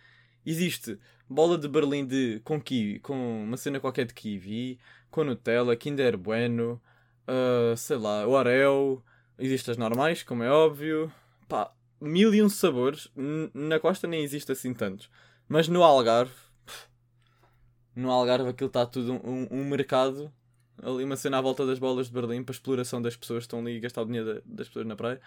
Existe 0.44 0.98
bola 1.28 1.56
de 1.56 1.68
Berlim 1.68 2.06
de, 2.06 2.40
com 2.44 2.60
kiwi, 2.60 2.98
com 3.00 3.44
uma 3.44 3.56
cena 3.56 3.78
qualquer 3.80 4.06
de 4.06 4.14
kiwi, 4.14 4.78
com 5.10 5.24
Nutella, 5.24 5.76
Kinder 5.76 6.16
Bueno, 6.16 6.80
uh, 7.28 7.76
sei 7.76 7.96
lá, 7.96 8.26
Oreo. 8.26 9.02
Existem 9.38 9.72
as 9.72 9.78
normais, 9.78 10.22
como 10.22 10.42
é 10.42 10.50
óbvio. 10.50 11.12
Pá, 11.48 11.72
mil 12.00 12.34
e 12.34 12.42
um 12.42 12.48
sabores. 12.48 13.08
N 13.16 13.50
na 13.54 13.78
costa 13.78 14.06
nem 14.06 14.22
existe 14.22 14.50
assim 14.50 14.74
tantos. 14.74 15.08
Mas 15.48 15.68
no 15.68 15.82
Algarve, 15.82 16.34
no 18.00 18.10
Algarve 18.10 18.48
aquilo 18.50 18.68
está 18.68 18.86
tudo 18.86 19.14
um, 19.14 19.46
um, 19.50 19.64
mercado. 19.68 20.32
Ali 20.82 21.04
uma 21.04 21.16
cena 21.16 21.38
à 21.38 21.40
volta 21.40 21.66
das 21.66 21.78
bolas 21.78 22.06
de 22.06 22.12
Berlim 22.12 22.44
para 22.44 22.52
exploração 22.52 23.02
das 23.02 23.16
pessoas 23.16 23.40
que 23.40 23.46
estão 23.46 23.60
ali 23.60 23.76
a 23.76 23.80
gastar 23.80 24.02
o 24.02 24.06
dinheiro 24.06 24.40
das 24.46 24.68
pessoas 24.68 24.86
na 24.86 24.94
praia 24.94 25.20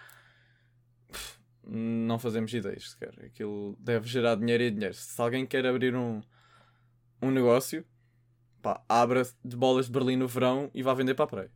não 1.64 2.18
fazemos 2.18 2.52
ideias 2.52 2.90
sequer. 2.90 3.14
Aquilo 3.24 3.76
deve 3.78 4.08
gerar 4.08 4.34
dinheiro 4.34 4.64
e 4.64 4.70
dinheiro. 4.70 4.94
Se 4.94 5.20
alguém 5.20 5.46
quer 5.46 5.64
abrir 5.66 5.94
um, 5.94 6.20
um 7.20 7.30
negócio, 7.30 7.84
pá, 8.60 8.82
abra 8.88 9.22
de 9.44 9.56
bolas 9.56 9.86
de 9.86 9.92
Berlim 9.92 10.16
no 10.16 10.28
verão 10.28 10.70
e 10.74 10.82
vá 10.82 10.94
vender 10.94 11.14
para 11.14 11.24
a 11.24 11.28
praia. 11.28 11.50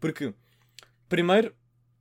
Porque, 0.00 0.34
primeiro, 1.08 1.54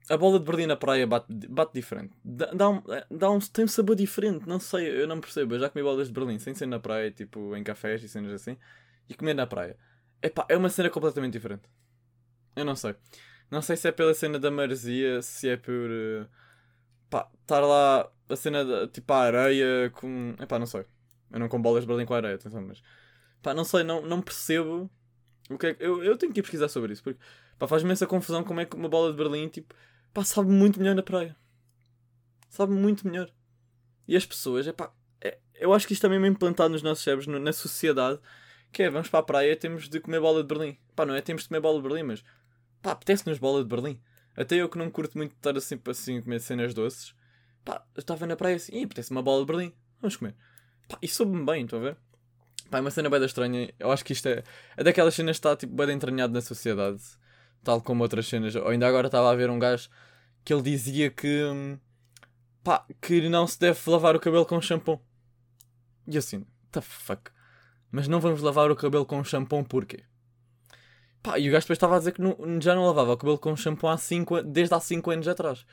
a 0.10 0.18
bola 0.18 0.40
de 0.40 0.46
Berlim 0.46 0.66
na 0.66 0.76
praia 0.76 1.06
bate, 1.06 1.28
bate 1.48 1.74
diferente. 1.74 2.14
Dá, 2.24 2.48
dá, 2.48 2.70
um, 2.70 2.84
dá 3.10 3.32
um, 3.32 3.40
tem 3.40 3.66
um 3.66 3.68
sabor 3.68 3.96
diferente. 3.96 4.48
Não 4.48 4.60
sei, 4.60 5.02
eu 5.02 5.08
não 5.08 5.20
percebo. 5.20 5.56
Eu 5.56 5.60
já 5.60 5.70
comi 5.70 5.84
bolas 5.84 6.08
de 6.08 6.14
Berlim 6.14 6.40
sem 6.40 6.54
ser 6.54 6.66
na 6.66 6.80
praia, 6.80 7.12
tipo 7.12 7.56
em 7.56 7.64
cafés 7.64 8.04
e 8.04 8.10
cenas 8.10 8.32
assim, 8.34 8.58
e 9.08 9.14
comer 9.14 9.34
na 9.34 9.46
praia. 9.46 9.78
Epá, 10.22 10.46
é 10.50 10.58
uma 10.58 10.70
cena 10.70 10.90
completamente 10.90 11.34
diferente. 11.34 11.64
Eu 12.56 12.66
não 12.66 12.76
sei. 12.76 12.96
Não 13.50 13.62
sei 13.62 13.76
se 13.76 13.88
é 13.88 13.92
pela 13.92 14.14
cena 14.14 14.40
da 14.40 14.52
maresia, 14.52 15.22
se 15.22 15.50
é 15.50 15.58
por. 15.58 15.72
Uh, 15.74 16.28
pá, 17.10 17.30
estar 17.42 17.60
lá 17.62 18.10
a 18.30 18.36
cena 18.36 18.64
de, 18.64 18.88
tipo 18.88 19.12
a 19.14 19.18
areia 19.18 19.90
com. 19.92 20.36
Epá, 20.40 20.58
não 20.60 20.66
sei. 20.66 20.86
Eu 21.32 21.40
não 21.40 21.48
com 21.48 21.62
bolas 21.62 21.84
de 21.84 21.88
Berlim 21.88 22.06
com 22.06 22.14
areia, 22.14 22.36
atenção, 22.36 22.62
mas. 22.62 22.82
Pá, 23.42 23.54
não 23.54 23.64
sei, 23.64 23.84
não, 23.84 24.02
não 24.02 24.22
percebo. 24.22 24.90
O 25.50 25.58
que 25.58 25.68
é, 25.68 25.78
eu, 25.80 26.04
eu 26.04 26.18
tenho 26.18 26.32
que 26.32 26.40
ir 26.40 26.44
pesquisar 26.44 26.70
sobre 26.70 26.94
isso, 26.94 27.04
porque 27.04 27.20
pá, 27.58 27.68
faz-me 27.68 27.92
essa 27.92 28.08
confusão 28.08 28.44
como 28.44 28.60
é 28.62 28.66
que 28.66 28.76
uma 28.76 28.88
bola 28.90 29.12
de 29.12 29.18
Berlim, 29.18 29.50
tipo, 29.50 29.74
pá, 30.14 30.24
sabe 30.24 30.50
muito 30.50 30.80
melhor 30.80 30.96
na 30.96 31.04
praia. 31.04 31.36
Sabe 32.50 32.74
muito 32.74 33.08
melhor. 33.08 33.32
E 34.08 34.16
as 34.16 34.26
pessoas, 34.26 34.68
é 34.68 34.74
pá, 34.74 34.94
é, 35.22 35.38
eu 35.56 35.74
acho 35.74 35.88
que 35.88 35.94
isto 35.94 36.02
também 36.02 36.22
é 36.22 36.28
implantado 36.28 36.72
nos 36.72 36.82
nossos 36.82 37.04
cérebros, 37.04 37.28
na 37.28 37.54
sociedade, 37.54 38.20
Que 38.72 38.84
é, 38.84 38.90
vamos 38.90 39.10
para 39.10 39.20
a 39.20 39.24
praia 39.24 39.56
temos 39.56 39.90
de 39.90 40.00
comer 40.00 40.20
bola 40.20 40.42
de 40.44 40.48
Berlim. 40.48 40.78
Pá, 40.96 41.06
não 41.06 41.16
é 41.16 41.22
temos 41.22 41.44
de 41.44 41.50
comer 41.50 41.62
bola 41.62 41.82
de 41.82 41.88
Berlim, 41.88 42.04
mas 42.04 42.24
pá, 42.82 42.92
apetece-nos 42.92 43.38
bola 43.38 43.64
de 43.64 43.70
Berlim. 43.70 44.00
Até 44.36 44.56
eu 44.56 44.70
que 44.70 44.78
não 44.78 44.90
curto 44.90 45.18
muito 45.18 45.36
estar 45.36 45.56
assim, 45.58 45.80
assim 45.88 46.22
comer 46.22 46.40
cenas 46.40 46.74
doces. 46.74 47.14
Pá, 47.66 47.86
eu 47.96 48.00
estava 48.00 48.26
na 48.26 48.36
praia 48.36 48.56
assim, 48.56 48.84
apetece 48.84 49.12
uma 49.12 49.22
bola 49.22 49.46
de 49.46 49.52
Berlim. 49.52 49.74
Vamos 50.02 50.16
comer. 50.16 50.36
Pá, 50.88 50.98
e 51.02 51.08
soube-me 51.08 51.46
bem, 51.46 51.64
estão 51.64 51.80
a 51.80 51.82
ver? 51.82 51.98
Pá, 52.70 52.78
é 52.78 52.82
uma 52.82 52.92
cena 52.92 53.10
bem 53.10 53.24
estranha. 53.24 53.74
Eu 53.78 53.92
acho 53.92 54.04
que 54.04 54.14
isto 54.14 54.28
é, 54.28 54.44
é 54.78 54.84
daquelas 54.84 55.14
cenas 55.14 55.38
que 55.38 55.40
está 55.40 55.56
tipo, 55.56 55.74
bem 55.74 55.92
entranhado 55.92 56.34
na 56.34 56.42
sociedade. 56.42 57.02
Tal 57.64 57.82
como 57.82 58.04
outras 58.04 58.28
cenas. 58.28 58.56
Ou 58.56 58.68
ainda 58.68 58.88
agora 58.88 59.08
estava 59.08 59.32
a 59.32 59.36
ver 59.36 59.50
um 59.50 59.60
gajo 59.60 59.90
que 60.44 60.54
ele 60.54 60.62
dizia 60.62 61.10
que. 61.10 61.44
Hum, 61.46 61.78
pá, 62.64 62.86
que 63.02 63.28
não 63.30 63.46
se 63.48 63.60
deve 63.60 63.80
lavar 63.90 64.16
o 64.16 64.20
cabelo 64.20 64.46
com 64.46 64.62
shampoo. 64.62 65.02
E 66.08 66.18
assim, 66.18 66.46
the 66.72 66.82
fuck? 66.82 67.32
Mas 67.92 68.08
não 68.08 68.20
vamos 68.20 68.42
lavar 68.42 68.72
o 68.72 68.76
cabelo 68.76 69.06
com 69.06 69.24
shampoo 69.24 69.64
porquê? 69.64 70.04
Pá, 71.22 71.38
e 71.38 71.48
o 71.50 71.52
gajo 71.52 71.66
depois 71.66 71.78
estava 71.78 71.96
a 71.96 72.00
dizer 72.00 72.14
que 72.14 72.22
não, 72.22 72.36
já 72.60 72.74
não 72.74 72.86
lavava 72.86 73.14
o 73.14 73.18
cabelo 73.18 73.38
com 73.38 73.56
shampoo 73.56 73.88
há 73.88 73.98
cinco, 73.98 74.42
desde 74.42 74.74
há 74.74 74.80
5 74.80 75.12
anos 75.12 75.28
atrás. 75.28 75.66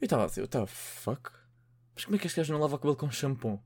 Eu 0.00 0.04
estava 0.06 0.24
a 0.24 0.26
dizer, 0.26 0.42
what 0.42 0.52
the 0.52 0.66
fuck? 0.66 1.30
Mas 1.94 2.04
como 2.04 2.16
é 2.16 2.18
que 2.18 2.26
este 2.26 2.36
gajo 2.36 2.52
não 2.52 2.60
lava 2.60 2.76
o 2.76 2.78
cabelo 2.78 2.96
com 2.96 3.10
shampoo? 3.10 3.60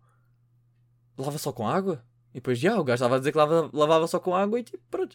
Lava 1.19 1.37
só 1.37 1.53
com 1.53 1.69
água? 1.69 2.03
E 2.31 2.35
depois, 2.35 2.59
já, 2.59 2.79
o 2.79 2.85
gajo 2.85 2.97
estava 2.97 3.17
a 3.17 3.19
dizer 3.19 3.33
que 3.33 3.39
lava, 3.39 3.71
lavava 3.73 4.07
só 4.07 4.19
com 4.19 4.35
água 4.35 4.59
e 4.59 4.65
tipo, 4.65 4.83
pronto. 4.91 5.15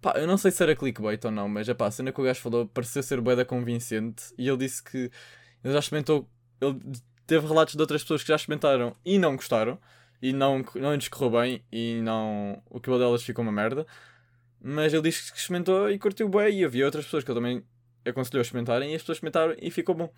Pá, 0.00 0.14
eu 0.16 0.26
não 0.26 0.36
sei 0.36 0.50
se 0.50 0.62
era 0.62 0.76
clickbait 0.76 1.24
ou 1.24 1.30
não, 1.30 1.48
mas 1.48 1.68
é 1.68 1.74
pá, 1.74 1.86
a 1.86 1.90
cena 1.90 2.12
que 2.12 2.20
o 2.20 2.24
gajo 2.24 2.40
falou 2.40 2.66
pareceu 2.66 3.02
ser 3.02 3.20
boeda 3.20 3.44
convincente 3.44 4.24
e 4.38 4.48
ele 4.48 4.58
disse 4.58 4.82
que 4.82 5.10
ele 5.64 5.72
já 5.72 5.78
experimentou, 5.78 6.28
ele 6.60 6.78
teve 7.26 7.46
relatos 7.46 7.74
de 7.74 7.80
outras 7.80 8.02
pessoas 8.02 8.22
que 8.22 8.28
já 8.28 8.36
experimentaram 8.36 8.94
e 9.04 9.18
não 9.18 9.34
gostaram 9.34 9.78
e 10.22 10.32
não, 10.32 10.64
não 10.74 10.94
lhes 10.94 11.08
correu 11.08 11.30
bem 11.40 11.64
e 11.72 12.00
não, 12.02 12.62
o 12.70 12.80
cabelo 12.80 12.98
delas 12.98 13.22
ficou 13.22 13.42
uma 13.42 13.52
merda. 13.52 13.86
Mas 14.60 14.92
ele 14.92 15.02
disse 15.02 15.32
que 15.32 15.38
experimentou 15.38 15.90
e 15.90 15.98
curtiu 15.98 16.28
bem 16.28 16.60
e 16.60 16.64
havia 16.64 16.84
outras 16.84 17.04
pessoas 17.04 17.24
que 17.24 17.30
ele 17.30 17.38
também 17.38 17.64
aconselhou 18.04 18.40
a 18.40 18.42
experimentarem 18.42 18.92
e 18.92 18.94
as 18.94 19.02
pessoas 19.02 19.16
experimentaram 19.16 19.54
e 19.60 19.70
ficou 19.70 19.94
bom. 19.94 20.12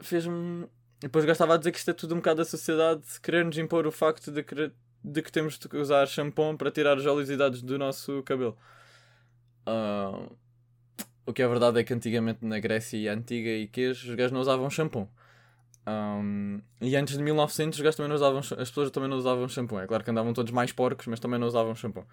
Fez-me. 0.00 0.66
Depois 1.00 1.24
gastava 1.24 1.54
a 1.54 1.56
dizer 1.56 1.70
que 1.70 1.78
isto 1.78 1.90
é 1.90 1.94
tudo 1.94 2.14
um 2.14 2.18
bocado 2.18 2.38
da 2.38 2.44
sociedade 2.44 3.02
querer 3.22 3.44
nos 3.44 3.58
impor 3.58 3.86
o 3.86 3.92
facto 3.92 4.30
de, 4.30 4.42
querer, 4.42 4.72
de 5.04 5.20
que 5.20 5.30
temos 5.30 5.58
de 5.58 5.76
usar 5.76 6.06
shampoo 6.06 6.56
para 6.56 6.70
tirar 6.70 6.96
as 6.96 7.04
oleosidades 7.04 7.60
do 7.62 7.78
nosso 7.78 8.22
cabelo. 8.22 8.56
Uh, 9.66 10.34
o 11.26 11.32
que 11.32 11.42
é 11.42 11.48
verdade 11.48 11.80
é 11.80 11.84
que 11.84 11.92
antigamente 11.92 12.44
na 12.44 12.58
Grécia 12.58 13.12
Antiga 13.12 13.50
e 13.50 13.66
queijo 13.66 14.08
os 14.10 14.14
gajos 14.14 14.32
não 14.32 14.40
usavam 14.40 14.70
shampoo. 14.70 15.08
Um, 15.86 16.62
e 16.80 16.96
antes 16.96 17.18
de 17.18 17.22
1900 17.22 17.78
os 17.78 17.82
gajos 17.82 17.96
também 17.96 18.08
não 18.08 18.16
usavam, 18.16 18.38
as 18.38 18.68
pessoas 18.70 18.90
também 18.90 19.10
não 19.10 19.18
usavam 19.18 19.46
shampoo. 19.46 19.78
É 19.78 19.86
claro 19.86 20.02
que 20.02 20.10
andavam 20.10 20.32
todos 20.32 20.52
mais 20.52 20.72
porcos, 20.72 21.06
mas 21.06 21.20
também 21.20 21.38
não 21.38 21.46
usavam 21.46 21.74
shampoo. 21.74 22.06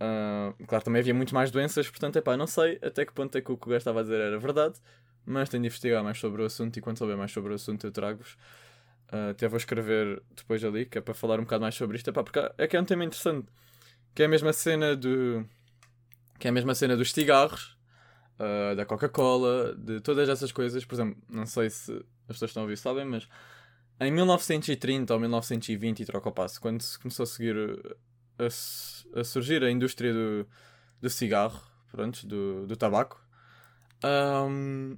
Uh, 0.00 0.54
claro, 0.66 0.84
também 0.84 1.00
havia 1.00 1.14
muito 1.14 1.34
mais 1.34 1.50
doenças, 1.50 1.90
portanto, 1.90 2.16
é 2.16 2.20
pá, 2.20 2.36
não 2.36 2.46
sei 2.46 2.78
até 2.80 3.04
que 3.04 3.12
ponto 3.12 3.36
é 3.36 3.40
que 3.40 3.50
o 3.50 3.56
que 3.56 3.66
o 3.66 3.70
gajo 3.70 3.78
estava 3.78 3.98
a 3.98 4.02
dizer 4.04 4.20
era 4.20 4.38
verdade, 4.38 4.76
mas 5.26 5.48
tenho 5.48 5.62
de 5.62 5.66
investigar 5.66 6.04
mais 6.04 6.18
sobre 6.18 6.42
o 6.42 6.44
assunto 6.44 6.76
e 6.76 6.80
quando 6.80 6.98
souber 6.98 7.16
mais 7.16 7.32
sobre 7.32 7.52
o 7.52 7.56
assunto 7.56 7.84
eu 7.84 7.90
trago-vos. 7.90 8.36
Uh, 9.12 9.30
até 9.30 9.48
vou 9.48 9.56
escrever 9.56 10.22
depois 10.36 10.62
ali, 10.62 10.84
que 10.84 10.98
é 10.98 11.00
para 11.00 11.14
falar 11.14 11.38
um 11.38 11.44
bocado 11.44 11.62
mais 11.62 11.74
sobre 11.74 11.96
isto, 11.96 12.10
é 12.10 12.12
pá, 12.12 12.22
porque 12.22 12.38
é 12.58 12.66
que 12.66 12.76
é 12.76 12.80
um 12.80 12.84
tema 12.84 13.04
interessante, 13.04 13.48
que 14.14 14.22
é 14.22 14.26
a 14.26 14.28
mesma 14.28 14.52
cena 14.52 14.94
do. 14.94 15.46
que 16.38 16.46
é 16.46 16.50
a 16.50 16.52
mesma 16.52 16.74
cena 16.74 16.96
dos 16.96 17.12
cigarros, 17.12 17.78
uh, 18.38 18.76
da 18.76 18.84
Coca-Cola, 18.84 19.74
de 19.76 20.00
todas 20.00 20.28
essas 20.28 20.52
coisas, 20.52 20.84
por 20.84 20.94
exemplo, 20.94 21.22
não 21.28 21.46
sei 21.46 21.70
se 21.70 21.92
as 22.28 22.34
pessoas 22.34 22.50
estão 22.50 22.62
a 22.62 22.64
ouvir 22.64 22.76
sabem, 22.76 23.04
mas 23.06 23.26
em 24.00 24.12
1930 24.12 25.12
ou 25.12 25.20
1920 25.20 26.00
e 26.00 26.04
troca 26.04 26.28
o 26.28 26.32
passo, 26.32 26.60
quando 26.60 26.82
se 26.82 26.98
começou 26.98 27.24
a 27.24 27.26
seguir 27.26 27.56
a, 28.38 29.20
a 29.20 29.24
surgir 29.24 29.64
a 29.64 29.70
indústria 29.70 30.12
do, 30.12 30.46
do 31.00 31.10
cigarro, 31.10 31.60
pronto, 31.90 32.26
do, 32.26 32.66
do 32.66 32.76
tabaco, 32.76 33.20
um, 34.04 34.96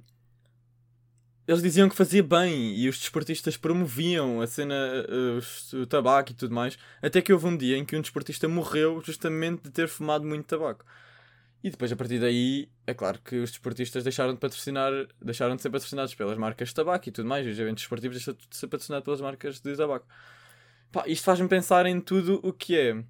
eles 1.47 1.61
diziam 1.61 1.89
que 1.89 1.95
fazia 1.95 2.21
bem 2.21 2.75
e 2.75 2.87
os 2.87 2.99
desportistas 2.99 3.57
promoviam 3.57 4.41
a 4.41 4.47
cena, 4.47 4.75
uh, 5.09 5.77
o 5.81 5.85
tabaco 5.85 6.31
e 6.31 6.35
tudo 6.35 6.53
mais. 6.53 6.77
Até 7.01 7.21
que 7.21 7.33
houve 7.33 7.47
um 7.47 7.57
dia 7.57 7.77
em 7.77 7.85
que 7.85 7.95
um 7.95 8.01
desportista 8.01 8.47
morreu 8.47 9.01
justamente 9.01 9.63
de 9.63 9.71
ter 9.71 9.87
fumado 9.87 10.25
muito 10.25 10.45
tabaco. 10.45 10.85
E 11.63 11.69
depois, 11.69 11.91
a 11.91 11.95
partir 11.95 12.19
daí, 12.19 12.69
é 12.87 12.93
claro 12.93 13.19
que 13.23 13.37
os 13.37 13.51
desportistas 13.51 14.03
deixaram 14.03 14.33
de 14.33 14.39
patrocinar, 14.39 14.91
deixaram 15.21 15.55
de 15.55 15.61
ser 15.61 15.69
patrocinados 15.69 16.15
pelas 16.15 16.37
marcas 16.37 16.69
de 16.69 16.75
tabaco 16.75 17.07
e 17.07 17.11
tudo 17.11 17.27
mais. 17.27 17.45
E 17.45 17.49
os 17.49 17.59
eventos 17.59 17.83
esportivos 17.83 18.17
deixaram 18.17 18.37
de 18.49 18.57
ser 18.57 18.67
patrocinados 18.67 19.05
pelas 19.05 19.21
marcas 19.21 19.59
de 19.59 19.75
tabaco. 19.75 20.07
Pá, 20.91 21.03
isto 21.07 21.23
faz-me 21.23 21.47
pensar 21.47 21.85
em 21.85 22.01
tudo 22.01 22.39
o 22.43 22.51
que 22.51 22.77
é 22.77 23.03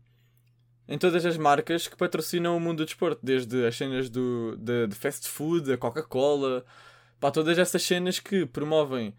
em 0.88 0.97
todas 0.97 1.25
as 1.25 1.38
marcas 1.38 1.88
que 1.88 1.95
patrocinam 1.95 2.57
o 2.57 2.59
mundo 2.59 2.79
do 2.79 2.85
desporto, 2.85 3.21
desde 3.23 3.65
as 3.65 3.77
cenas 3.77 4.09
do, 4.09 4.57
de, 4.57 4.88
de 4.88 4.95
fast 4.95 5.25
food, 5.27 5.71
a 5.71 5.77
Coca-Cola, 5.77 6.65
para 7.21 7.31
todas 7.31 7.57
essas 7.59 7.83
cenas 7.83 8.19
que 8.19 8.47
promovem, 8.47 9.15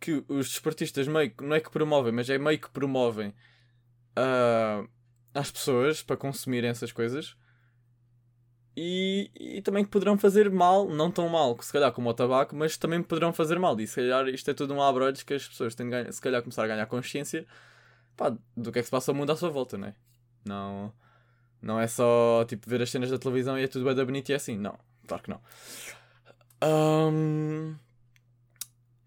que 0.00 0.24
os 0.28 0.48
desportistas 0.48 1.06
meio 1.06 1.32
não 1.42 1.54
é 1.54 1.60
que 1.60 1.70
promovem, 1.70 2.10
mas 2.10 2.28
é 2.30 2.38
meio 2.38 2.58
que 2.58 2.70
promovem 2.70 3.34
uh, 4.18 4.88
pessoas 5.52 6.02
para 6.02 6.16
consumirem 6.16 6.70
essas 6.70 6.90
coisas. 6.90 7.36
E, 8.76 9.30
e 9.38 9.62
também 9.62 9.84
que 9.84 9.90
poderão 9.90 10.18
fazer 10.18 10.50
mal, 10.50 10.88
não 10.88 11.10
tão 11.10 11.28
mal, 11.28 11.56
se 11.60 11.72
calhar 11.72 11.92
como 11.92 12.08
o 12.08 12.14
tabaco, 12.14 12.56
mas 12.56 12.76
também 12.78 13.02
poderão 13.02 13.32
fazer 13.32 13.58
mal. 13.58 13.78
E 13.78 13.86
se 13.86 13.96
calhar 13.96 14.26
isto 14.28 14.50
é 14.50 14.54
tudo 14.54 14.74
um 14.74 14.82
abrodes 14.82 15.22
que 15.22 15.34
as 15.34 15.46
pessoas 15.46 15.74
têm 15.74 15.88
de 15.88 16.12
se 16.12 16.20
calhar 16.20 16.42
começar 16.42 16.64
a 16.64 16.66
ganhar 16.66 16.86
consciência 16.86 17.46
pá, 18.16 18.34
do 18.56 18.72
que 18.72 18.78
é 18.78 18.82
que 18.82 18.86
se 18.86 18.90
passa 18.90 19.12
ao 19.12 19.14
mundo 19.14 19.30
à 19.30 19.36
sua 19.36 19.50
volta, 19.50 19.76
não 19.76 19.88
é? 19.88 19.94
Não, 20.46 20.92
não 21.60 21.78
é 21.78 21.86
só 21.86 22.44
tipo 22.48 22.68
ver 22.68 22.80
as 22.82 22.90
cenas 22.90 23.10
da 23.10 23.18
televisão 23.18 23.58
e 23.58 23.64
é 23.64 23.68
tudo 23.68 23.84
bem 23.84 23.94
da 23.94 24.04
bonito 24.04 24.30
e 24.30 24.32
é 24.32 24.36
assim. 24.36 24.56
Não, 24.56 24.78
claro 25.06 25.22
que 25.22 25.30
não. 25.30 25.40
Um... 26.64 27.76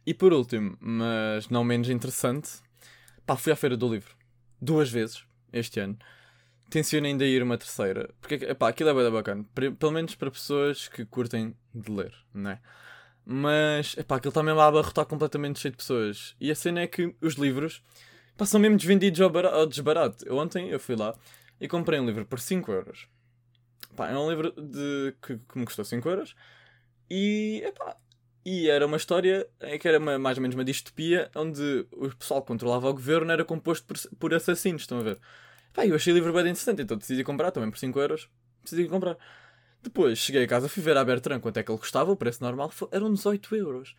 E 0.06 0.14
por 0.14 0.32
último, 0.32 0.78
mas 0.80 1.50
não 1.50 1.64
menos 1.64 1.90
interessante, 1.90 2.50
pá, 3.26 3.36
fui 3.36 3.52
à 3.52 3.56
Feira 3.56 3.76
do 3.76 3.90
Livro 3.90 4.16
duas 4.62 4.90
vezes 4.90 5.24
este 5.52 5.80
ano. 5.80 5.98
Tenciono 6.70 7.08
ainda 7.08 7.26
ir 7.26 7.42
uma 7.42 7.58
terceira, 7.58 8.10
porque 8.20 8.38
pá, 8.56 8.70
aquilo 8.70 8.90
é 8.90 8.94
bem 8.94 9.12
bacana, 9.12 9.46
pelo 9.80 9.92
menos 9.92 10.16
para 10.16 10.30
pessoas 10.30 10.88
que 10.88 11.06
curtem 11.06 11.56
de 11.74 11.92
ler, 11.92 12.14
não 12.34 12.52
é? 12.52 12.60
Mas 13.26 13.96
epá, 13.98 14.18
aquilo 14.18 14.30
está 14.30 14.42
mesmo 14.42 14.60
a 14.60 14.68
abarrotar 14.68 15.06
completamente 15.06 15.60
cheio 15.60 15.72
de 15.72 15.78
pessoas. 15.78 16.36
E 16.40 16.50
a 16.50 16.56
cena 16.56 16.82
é 16.82 16.88
que 16.88 17.14
os 17.22 17.34
livros 17.36 17.84
pá, 18.38 18.46
são 18.46 18.60
mesmo 18.60 18.78
desvendidos 18.78 19.20
ao, 19.20 19.36
ao 19.48 19.66
desbarato. 19.66 20.26
Eu, 20.26 20.38
ontem 20.38 20.70
eu 20.70 20.80
fui 20.80 20.96
lá 20.96 21.14
e 21.60 21.68
comprei 21.68 22.00
um 22.00 22.06
livro 22.06 22.26
por 22.26 22.40
5 22.40 22.72
euros. 22.72 23.08
Pá, 23.96 24.10
é 24.10 24.18
um 24.18 24.30
livro 24.30 24.52
de, 24.52 25.14
que, 25.22 25.38
que 25.38 25.58
me 25.58 25.66
custou 25.66 25.84
5 25.84 26.08
euros. 26.10 26.36
E, 27.10 27.64
epá, 27.66 27.98
e 28.46 28.70
era 28.70 28.86
uma 28.86 28.98
história 28.98 29.48
é 29.60 29.78
que 29.78 29.88
era 29.88 30.00
uma, 30.00 30.18
mais 30.18 30.38
ou 30.38 30.42
menos 30.42 30.56
uma 30.56 30.64
distopia 30.64 31.30
onde 31.36 31.86
o 31.92 32.10
pessoal 32.16 32.42
que 32.42 32.48
controlava 32.48 32.90
o 32.90 32.94
governo 32.94 33.32
era 33.32 33.44
composto 33.46 33.86
por, 33.86 33.98
por 34.18 34.34
assassinos, 34.34 34.84
estão 34.84 35.00
a 35.00 35.04
ver? 35.04 35.20
Pá, 35.74 35.86
eu 35.86 35.96
achei 35.96 36.12
o 36.14 36.16
livro 36.16 36.32
bem 36.34 36.42
interessante, 36.42 36.82
então 36.82 36.98
decidi 36.98 37.24
comprar 37.24 37.52
também 37.52 37.70
por 37.70 37.78
5 37.78 38.00
euros. 38.00 38.30
Decidi 38.64 38.88
comprar. 38.88 39.18
Depois 39.82 40.18
cheguei 40.18 40.44
a 40.44 40.48
casa, 40.48 40.68
fui 40.68 40.82
ver 40.82 40.98
a 40.98 41.06
Bertrand 41.06 41.40
quanto 41.40 41.58
é 41.58 41.64
que 41.64 41.72
ele 41.72 41.78
custava, 41.78 42.12
o 42.12 42.16
preço 42.16 42.44
normal 42.44 42.72
eram 42.92 43.14
18 43.14 43.56
euros. 43.56 43.96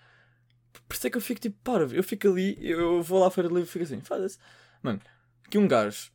Por 0.87 0.95
isso 0.95 1.07
é 1.07 1.11
que 1.11 1.17
eu 1.17 1.21
fico 1.21 1.41
tipo, 1.41 1.57
para, 1.63 1.85
eu 1.85 2.03
fico 2.03 2.29
ali, 2.29 2.57
eu 2.61 3.03
vou 3.03 3.21
lá 3.21 3.29
à 3.29 3.31
feira 3.31 3.49
livro 3.49 3.63
e 3.63 3.67
fico 3.67 3.85
assim, 3.85 4.01
faz-se. 4.01 4.39
Mano, 4.83 5.01
que 5.51 5.59
um 5.59 5.69
gajo 5.69 6.11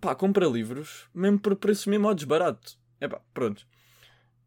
pá, 0.00 0.14
compra 0.14 0.46
livros 0.46 1.08
mesmo 1.14 1.38
por 1.38 1.56
preços 1.56 1.86
mesmo 1.86 2.08
ao 2.08 2.14
desbarato. 2.14 2.78
É 3.00 3.08
pá, 3.08 3.20
pronto. 3.32 3.66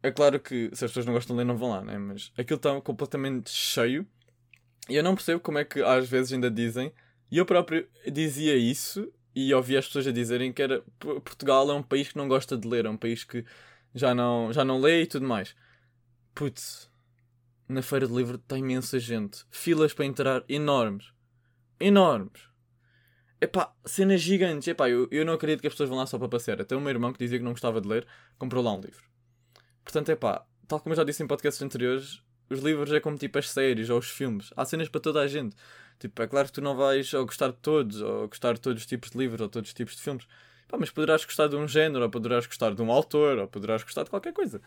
É 0.02 0.10
claro 0.10 0.38
que 0.38 0.70
se 0.74 0.84
as 0.84 0.90
pessoas 0.90 1.06
não 1.06 1.12
gostam 1.12 1.34
de 1.34 1.38
ler, 1.38 1.44
não 1.44 1.56
vão 1.56 1.70
lá, 1.70 1.82
né? 1.82 1.98
Mas 1.98 2.32
aquilo 2.36 2.56
está 2.56 2.80
completamente 2.80 3.50
cheio. 3.50 4.06
E 4.88 4.96
eu 4.96 5.02
não 5.02 5.14
percebo 5.14 5.40
como 5.40 5.58
é 5.58 5.64
que 5.64 5.82
às 5.82 6.08
vezes 6.08 6.32
ainda 6.32 6.50
dizem. 6.50 6.92
E 7.30 7.38
eu 7.38 7.44
próprio 7.44 7.86
dizia 8.10 8.56
isso 8.56 9.12
e 9.34 9.52
ouvi 9.52 9.76
as 9.76 9.86
pessoas 9.86 10.06
a 10.06 10.12
dizerem 10.12 10.52
que 10.52 10.62
era 10.62 10.82
Portugal 10.98 11.70
é 11.70 11.74
um 11.74 11.82
país 11.82 12.08
que 12.08 12.16
não 12.16 12.26
gosta 12.26 12.56
de 12.56 12.66
ler, 12.66 12.86
é 12.86 12.90
um 12.90 12.96
país 12.96 13.22
que 13.22 13.44
já 13.94 14.14
não, 14.14 14.52
já 14.52 14.64
não 14.64 14.80
lê 14.80 15.02
e 15.02 15.06
tudo 15.06 15.26
mais. 15.26 15.54
Putz, 16.34 16.90
na 17.68 17.82
feira 17.82 18.06
de 18.06 18.14
livro 18.14 18.36
está 18.36 18.56
imensa 18.56 18.98
gente. 18.98 19.44
Filas 19.50 19.92
para 19.92 20.06
entrar 20.06 20.44
enormes. 20.48 21.12
Enormes. 21.78 22.48
Epá, 23.40 23.72
cenas 23.84 24.20
gigantes. 24.20 24.68
Epá, 24.68 24.88
eu, 24.88 25.08
eu 25.10 25.24
não 25.24 25.34
acredito 25.34 25.60
que 25.60 25.66
as 25.66 25.72
pessoas 25.74 25.88
vão 25.88 25.98
lá 25.98 26.06
só 26.06 26.18
para 26.18 26.28
passear. 26.28 26.60
Até 26.60 26.74
o 26.74 26.80
meu 26.80 26.90
irmão 26.90 27.12
que 27.12 27.18
dizia 27.18 27.38
que 27.38 27.44
não 27.44 27.52
gostava 27.52 27.80
de 27.80 27.88
ler, 27.88 28.06
comprou 28.38 28.62
lá 28.62 28.72
um 28.72 28.80
livro. 28.80 29.07
Portanto, 29.88 30.10
epá, 30.10 30.44
tal 30.66 30.78
como 30.80 30.92
eu 30.92 30.98
já 30.98 31.02
disse 31.02 31.22
em 31.22 31.26
podcasts 31.26 31.62
anteriores, 31.62 32.22
os 32.50 32.60
livros 32.60 32.92
é 32.92 33.00
como 33.00 33.16
tipo 33.16 33.38
as 33.38 33.48
séries 33.48 33.88
ou 33.88 33.98
os 33.98 34.10
filmes. 34.10 34.50
Há 34.54 34.66
cenas 34.66 34.86
para 34.86 35.00
toda 35.00 35.18
a 35.18 35.26
gente. 35.26 35.56
Tipo, 35.98 36.20
é 36.22 36.26
claro 36.26 36.46
que 36.46 36.52
tu 36.52 36.60
não 36.60 36.76
vais 36.76 37.14
ou 37.14 37.24
gostar 37.24 37.48
de 37.48 37.56
todos, 37.56 38.02
ou 38.02 38.28
gostar 38.28 38.52
de 38.52 38.60
todos 38.60 38.82
os 38.82 38.86
tipos 38.86 39.08
de 39.10 39.16
livros, 39.16 39.40
ou 39.40 39.48
todos 39.48 39.70
os 39.70 39.74
tipos 39.74 39.96
de 39.96 40.02
filmes. 40.02 40.28
Epá, 40.66 40.76
mas 40.78 40.90
poderás 40.90 41.24
gostar 41.24 41.46
de 41.46 41.56
um 41.56 41.66
género, 41.66 42.04
ou 42.04 42.10
poderás 42.10 42.46
gostar 42.46 42.74
de 42.74 42.82
um 42.82 42.92
autor, 42.92 43.38
ou 43.38 43.48
poderás 43.48 43.82
gostar 43.82 44.02
de 44.02 44.10
qualquer 44.10 44.34
coisa. 44.34 44.60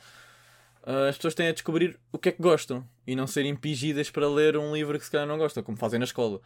Uh, 0.82 1.10
as 1.10 1.18
pessoas 1.18 1.36
têm 1.36 1.50
a 1.50 1.52
descobrir 1.52 2.00
o 2.12 2.18
que 2.18 2.30
é 2.30 2.32
que 2.32 2.42
gostam 2.42 2.84
e 3.06 3.16
não 3.16 3.28
serem 3.28 3.52
impingidas 3.52 4.10
para 4.10 4.28
ler 4.28 4.58
um 4.58 4.74
livro 4.74 4.98
que 4.98 5.06
se 5.06 5.12
calhar 5.12 5.28
não 5.28 5.38
gostam, 5.38 5.62
como 5.62 5.78
fazem 5.78 6.00
na 6.00 6.06
escola 6.06 6.42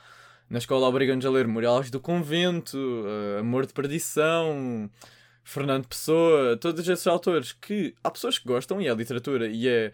na 0.50 0.60
escola 0.60 0.88
obrigam-nos 0.88 1.25
a 1.25 1.29
ler 1.29 1.48
Memoriais 1.48 1.89
do 1.89 2.00
Convento, 2.00 2.77
uh, 2.77 3.39
Amor 3.39 3.65
de 3.65 3.74
Perdição, 3.74 4.89
Fernando 5.46 5.88
Pessoa, 5.88 6.58
todos 6.58 6.86
esses 6.88 7.08
autores 7.08 7.54
que 7.54 7.96
há 8.04 8.12
pessoas 8.12 8.38
que 8.38 8.46
gostam 8.46 8.82
e 8.82 8.88
é 8.88 8.94
literatura 8.94 9.48
e 9.48 9.68
é 9.68 9.94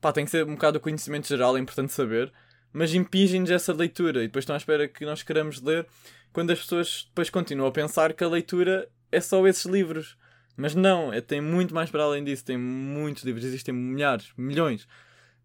pá, 0.00 0.12
tem 0.12 0.24
que 0.24 0.30
ser 0.30 0.46
um 0.46 0.54
bocado 0.54 0.78
o 0.78 0.80
conhecimento 0.80 1.28
geral, 1.28 1.56
é 1.56 1.60
importante 1.60 1.92
saber, 1.92 2.32
mas 2.72 2.94
impingem-nos 2.94 3.50
essa 3.50 3.74
leitura 3.74 4.22
e 4.22 4.28
depois 4.28 4.44
estão 4.44 4.54
à 4.54 4.56
espera 4.56 4.88
que 4.88 5.04
nós 5.04 5.22
queremos 5.22 5.60
ler 5.60 5.86
quando 6.32 6.52
as 6.52 6.60
pessoas 6.60 7.04
depois 7.08 7.28
continuam 7.28 7.68
a 7.68 7.72
pensar 7.72 8.14
que 8.14 8.24
a 8.24 8.28
leitura 8.28 8.88
é 9.10 9.20
só 9.20 9.46
esses 9.46 9.66
livros. 9.66 10.16
Mas 10.56 10.74
não, 10.74 11.12
é, 11.12 11.20
tem 11.20 11.40
muito 11.40 11.74
mais 11.74 11.90
para 11.90 12.04
além 12.04 12.24
disso, 12.24 12.44
tem 12.44 12.56
muitos 12.56 13.24
livros, 13.24 13.44
existem 13.44 13.74
milhares, 13.74 14.32
milhões, 14.36 14.88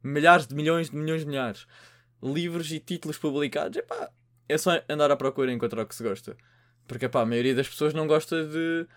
milhares 0.01 0.47
de 0.47 0.55
milhões 0.55 0.89
de 0.89 0.95
milhões 0.95 1.21
de 1.21 1.27
milhares 1.27 1.67
livros 2.21 2.71
e 2.71 2.79
títulos 2.79 3.17
publicados. 3.17 3.77
Epá, 3.77 4.09
é 4.47 4.57
só 4.57 4.81
andar 4.89 5.11
à 5.11 5.15
procura 5.15 5.51
e 5.51 5.55
encontrar 5.55 5.83
o 5.83 5.85
que 5.85 5.95
se 5.95 6.03
gosta. 6.03 6.35
Porque 6.87 7.05
epá, 7.05 7.21
a 7.21 7.25
maioria 7.25 7.55
das 7.55 7.67
pessoas 7.67 7.93
não 7.93 8.07
gosta 8.07 8.45
de. 8.45 8.87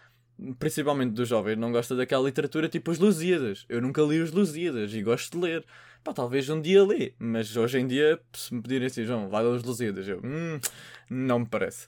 Principalmente 0.59 1.13
dos 1.13 1.29
jovens, 1.29 1.57
não 1.59 1.71
gosta 1.71 1.95
daquela 1.95 2.25
literatura 2.25 2.69
tipo 2.69 2.91
os 2.91 2.99
Lusíadas. 2.99 3.67
Eu 3.69 3.83
nunca 3.83 4.01
li 4.03 4.21
os 4.21 4.33
Lusíadas 4.33 4.95
e 4.95 5.03
gosto 5.03 5.33
de 5.33 5.45
ler. 5.45 5.67
Pá, 6.03 6.15
talvez 6.15 6.49
um 6.49 6.61
dia 6.61 6.83
lê, 6.83 7.13
mas 7.19 7.55
hoje 7.57 7.79
em 7.79 7.87
dia, 7.87 8.19
se 8.33 8.55
me 8.55 8.63
pedirem 8.63 8.87
assim, 8.87 9.05
João, 9.05 9.29
vai 9.29 9.43
ler 9.43 9.51
os 9.51 9.63
Lusíadas, 9.63 10.09
eu, 10.09 10.19
hum, 10.25 10.59
não 11.11 11.41
me 11.41 11.47
parece. 11.47 11.87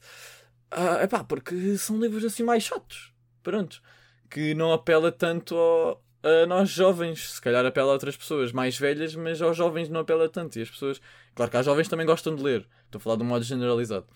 Ah, 0.71 1.02
epá, 1.02 1.25
porque 1.25 1.76
são 1.78 1.99
livros 1.99 2.25
assim 2.25 2.42
mais 2.42 2.62
chatos. 2.62 3.12
Pronto. 3.42 3.82
Que 4.30 4.54
não 4.54 4.73
apela 4.73 5.12
tanto 5.12 5.54
ao, 5.54 6.02
a 6.23 6.47
nós 6.47 6.71
jovens. 6.71 7.32
Se 7.32 7.40
calhar 7.40 7.64
apela 7.64 7.90
a 7.90 7.92
outras 7.92 8.16
pessoas 8.16 8.52
mais 8.52 8.78
velhas, 8.78 9.14
mas 9.14 9.42
aos 9.42 9.56
jovens 9.56 9.88
não 9.88 10.00
apela 10.00 10.28
tanto. 10.28 10.59
E 10.59 10.62
as 10.62 10.71
pessoas. 10.71 11.00
Claro 11.35 11.50
que 11.50 11.56
há 11.56 11.62
jovens 11.62 11.88
também 11.88 12.06
gostam 12.06 12.35
de 12.35 12.42
ler. 12.42 12.66
Estou 12.87 12.99
a 12.99 13.02
falar 13.02 13.16
de 13.16 13.23
um 13.23 13.26
modo 13.26 13.44
generalizado. 13.44 14.06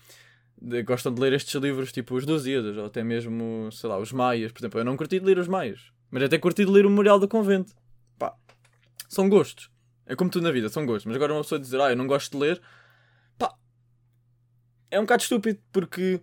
De, 0.59 0.81
gostam 0.83 1.13
de 1.13 1.21
ler 1.21 1.33
estes 1.33 1.53
livros, 1.55 1.91
tipo 1.91 2.15
os 2.15 2.25
Lusíadas, 2.25 2.77
ou 2.77 2.85
até 2.85 3.03
mesmo, 3.03 3.69
sei 3.71 3.89
lá, 3.89 3.97
os 3.97 4.11
Maias. 4.11 4.51
Por 4.51 4.59
exemplo, 4.59 4.79
eu 4.79 4.85
não 4.85 4.97
curti 4.97 5.19
de 5.19 5.25
ler 5.25 5.37
os 5.37 5.47
Maias, 5.47 5.91
mas 6.09 6.23
até 6.23 6.37
curti 6.37 6.65
de 6.65 6.71
ler 6.71 6.85
o 6.85 6.89
Memorial 6.89 7.19
do 7.19 7.27
Convento. 7.27 7.73
Pá, 8.17 8.33
são 9.07 9.29
gostos. 9.29 9.69
É 10.05 10.15
como 10.15 10.29
tudo 10.29 10.43
na 10.43 10.51
vida, 10.51 10.69
são 10.69 10.85
gostos. 10.85 11.05
Mas 11.05 11.15
agora 11.15 11.33
uma 11.33 11.41
pessoa 11.41 11.59
dizer, 11.59 11.79
ah, 11.81 11.89
eu 11.89 11.95
não 11.95 12.07
gosto 12.07 12.31
de 12.31 12.37
ler, 12.37 12.61
pá, 13.37 13.53
é 14.89 14.99
um 14.99 15.03
bocado 15.03 15.23
estúpido, 15.23 15.59
porque 15.71 16.21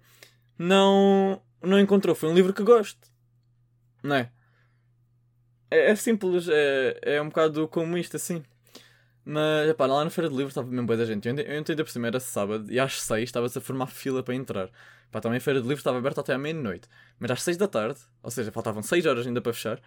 não, 0.58 1.40
não 1.62 1.78
encontrou. 1.78 2.14
Foi 2.14 2.28
um 2.28 2.34
livro 2.34 2.52
que 2.52 2.62
gosto, 2.62 3.08
não 4.02 4.16
é? 4.16 4.32
É, 5.70 5.90
é 5.90 5.94
simples, 5.96 6.48
é, 6.48 6.98
é 7.02 7.22
um 7.22 7.28
bocado 7.28 7.68
como 7.68 7.98
isto, 7.98 8.16
assim. 8.16 8.42
Mas, 9.24 9.72
pá, 9.74 9.86
lá 9.86 10.04
na 10.04 10.10
Feira 10.10 10.28
de 10.28 10.36
Livros 10.36 10.52
estava 10.52 10.68
mesmo 10.68 10.86
bem 10.86 10.96
da 10.98 11.04
gente. 11.06 11.26
Eu, 11.26 11.34
eu 11.36 11.58
entendo 11.58 11.82
por 11.82 11.90
cima, 11.90 12.06
era 12.08 12.20
sábado 12.20 12.70
e 12.70 12.78
às 12.78 13.00
6 13.00 13.24
estava-se 13.24 13.56
a 13.56 13.60
formar 13.60 13.86
fila 13.86 14.22
para 14.22 14.34
entrar. 14.34 14.70
Pá, 15.10 15.20
também 15.20 15.38
a 15.38 15.40
Feira 15.40 15.60
de 15.60 15.66
Livros 15.66 15.80
estava 15.80 15.98
aberta 15.98 16.20
até 16.20 16.34
à 16.34 16.38
meia-noite. 16.38 16.88
Mas 17.18 17.30
às 17.30 17.42
6 17.42 17.56
da 17.56 17.66
tarde, 17.66 18.00
ou 18.22 18.30
seja, 18.30 18.52
faltavam 18.52 18.82
6 18.82 19.06
horas 19.06 19.26
ainda 19.26 19.40
para 19.40 19.52
fechar, 19.52 19.80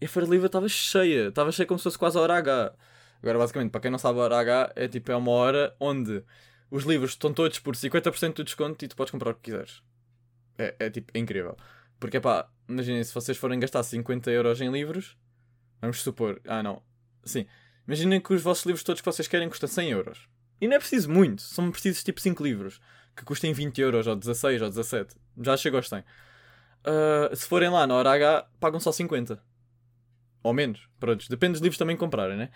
e 0.00 0.06
a 0.06 0.08
Feira 0.08 0.26
de 0.26 0.32
Livros 0.32 0.48
estava 0.48 0.68
cheia. 0.68 1.28
Estava 1.28 1.52
cheia 1.52 1.66
como 1.66 1.78
se 1.78 1.84
fosse 1.84 1.98
quase 1.98 2.16
a 2.16 2.22
hora 2.22 2.36
H. 2.36 2.74
Agora, 3.22 3.38
basicamente, 3.38 3.70
para 3.70 3.82
quem 3.82 3.90
não 3.90 3.98
sabe, 3.98 4.18
a 4.18 4.22
hora 4.22 4.38
H 4.38 4.72
é 4.76 4.88
tipo 4.88 5.12
é 5.12 5.16
uma 5.16 5.30
hora 5.32 5.76
onde 5.78 6.24
os 6.70 6.84
livros 6.84 7.10
estão 7.10 7.34
todos 7.34 7.58
por 7.58 7.74
50% 7.74 8.36
de 8.36 8.44
desconto 8.44 8.84
e 8.84 8.88
tu 8.88 8.96
podes 8.96 9.10
comprar 9.10 9.30
o 9.30 9.34
que 9.34 9.42
quiseres. 9.42 9.82
É, 10.56 10.74
é 10.78 10.90
tipo, 10.90 11.10
é 11.12 11.18
incrível. 11.18 11.56
Porque, 11.98 12.18
pá, 12.18 12.48
imaginem 12.68 13.04
se 13.04 13.12
vocês 13.12 13.36
forem 13.36 13.60
gastar 13.60 13.82
50 13.82 14.30
euros 14.30 14.60
em 14.60 14.70
livros, 14.70 15.18
vamos 15.82 16.00
supor, 16.00 16.40
ah 16.46 16.62
não, 16.62 16.82
sim, 17.24 17.46
imaginem 17.90 18.20
que 18.20 18.32
os 18.32 18.40
vossos 18.40 18.64
livros 18.64 18.84
todos 18.84 19.00
que 19.00 19.04
vocês 19.04 19.26
querem 19.26 19.48
custam 19.48 19.68
100 19.68 19.90
euros. 19.90 20.28
E 20.60 20.68
não 20.68 20.76
é 20.76 20.78
preciso 20.78 21.10
muito, 21.10 21.42
são 21.42 21.72
precisos 21.72 22.04
tipo 22.04 22.20
5 22.20 22.40
livros, 22.40 22.80
que 23.16 23.24
custem 23.24 23.52
20 23.52 23.80
euros, 23.80 24.06
ou 24.06 24.14
16, 24.14 24.62
ou 24.62 24.68
17, 24.68 25.16
já 25.42 25.56
chega 25.56 25.76
aos 25.76 25.88
100. 25.88 25.98
Uh, 26.00 27.34
se 27.34 27.46
forem 27.46 27.68
lá 27.68 27.86
na 27.88 27.94
hora 27.94 28.12
H, 28.12 28.46
pagam 28.60 28.78
só 28.78 28.92
50. 28.92 29.42
Ou 30.44 30.54
menos, 30.54 30.88
pronto, 31.00 31.28
depende 31.28 31.54
dos 31.54 31.62
livros 31.62 31.78
também 31.78 31.96
que 31.96 32.00
comprarem, 32.00 32.36
né? 32.36 32.50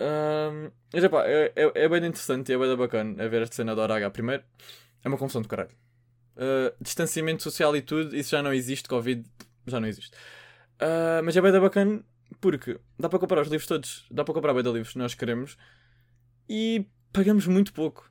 Uh, 0.00 0.72
mas 0.92 1.04
epá, 1.04 1.24
é, 1.26 1.52
é, 1.54 1.84
é 1.84 1.88
bem 1.88 2.04
interessante 2.04 2.50
e 2.50 2.54
é 2.54 2.58
bem 2.58 2.76
bacana 2.76 3.24
a 3.24 3.28
ver 3.28 3.42
esta 3.42 3.54
cena 3.54 3.74
da 3.74 3.82
hora 3.82 3.94
H. 3.94 4.10
Primeiro, 4.10 4.42
é 5.04 5.08
uma 5.08 5.16
confusão 5.16 5.42
do 5.42 5.48
caralho. 5.48 5.70
Uh, 6.36 6.74
distanciamento 6.80 7.44
social 7.44 7.74
e 7.76 7.82
tudo, 7.82 8.16
isso 8.16 8.30
já 8.30 8.42
não 8.42 8.52
existe, 8.52 8.88
Covid 8.88 9.24
já 9.64 9.78
não 9.78 9.86
existe. 9.86 10.14
Uh, 10.82 11.22
mas 11.24 11.36
é 11.36 11.40
bem 11.40 11.52
bacana 11.52 12.02
porque 12.40 12.78
dá 12.98 13.08
para 13.08 13.18
comprar 13.18 13.42
os 13.42 13.48
livros 13.48 13.66
todos, 13.66 14.06
dá 14.10 14.24
para 14.24 14.34
comprar 14.34 14.54
bem 14.54 14.62
de 14.62 14.70
livros 14.70 14.92
que 14.92 14.98
nós 14.98 15.14
queremos 15.14 15.56
e 16.48 16.86
pagamos 17.12 17.46
muito 17.46 17.72
pouco. 17.72 18.10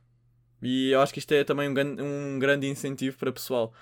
E 0.61 0.91
eu 0.91 1.01
acho 1.01 1.13
que 1.13 1.19
isto 1.19 1.33
é 1.33 1.43
também 1.43 1.69
um, 1.69 2.35
um 2.35 2.39
grande 2.39 2.67
incentivo 2.67 3.17
para 3.17 3.31
pessoal 3.31 3.73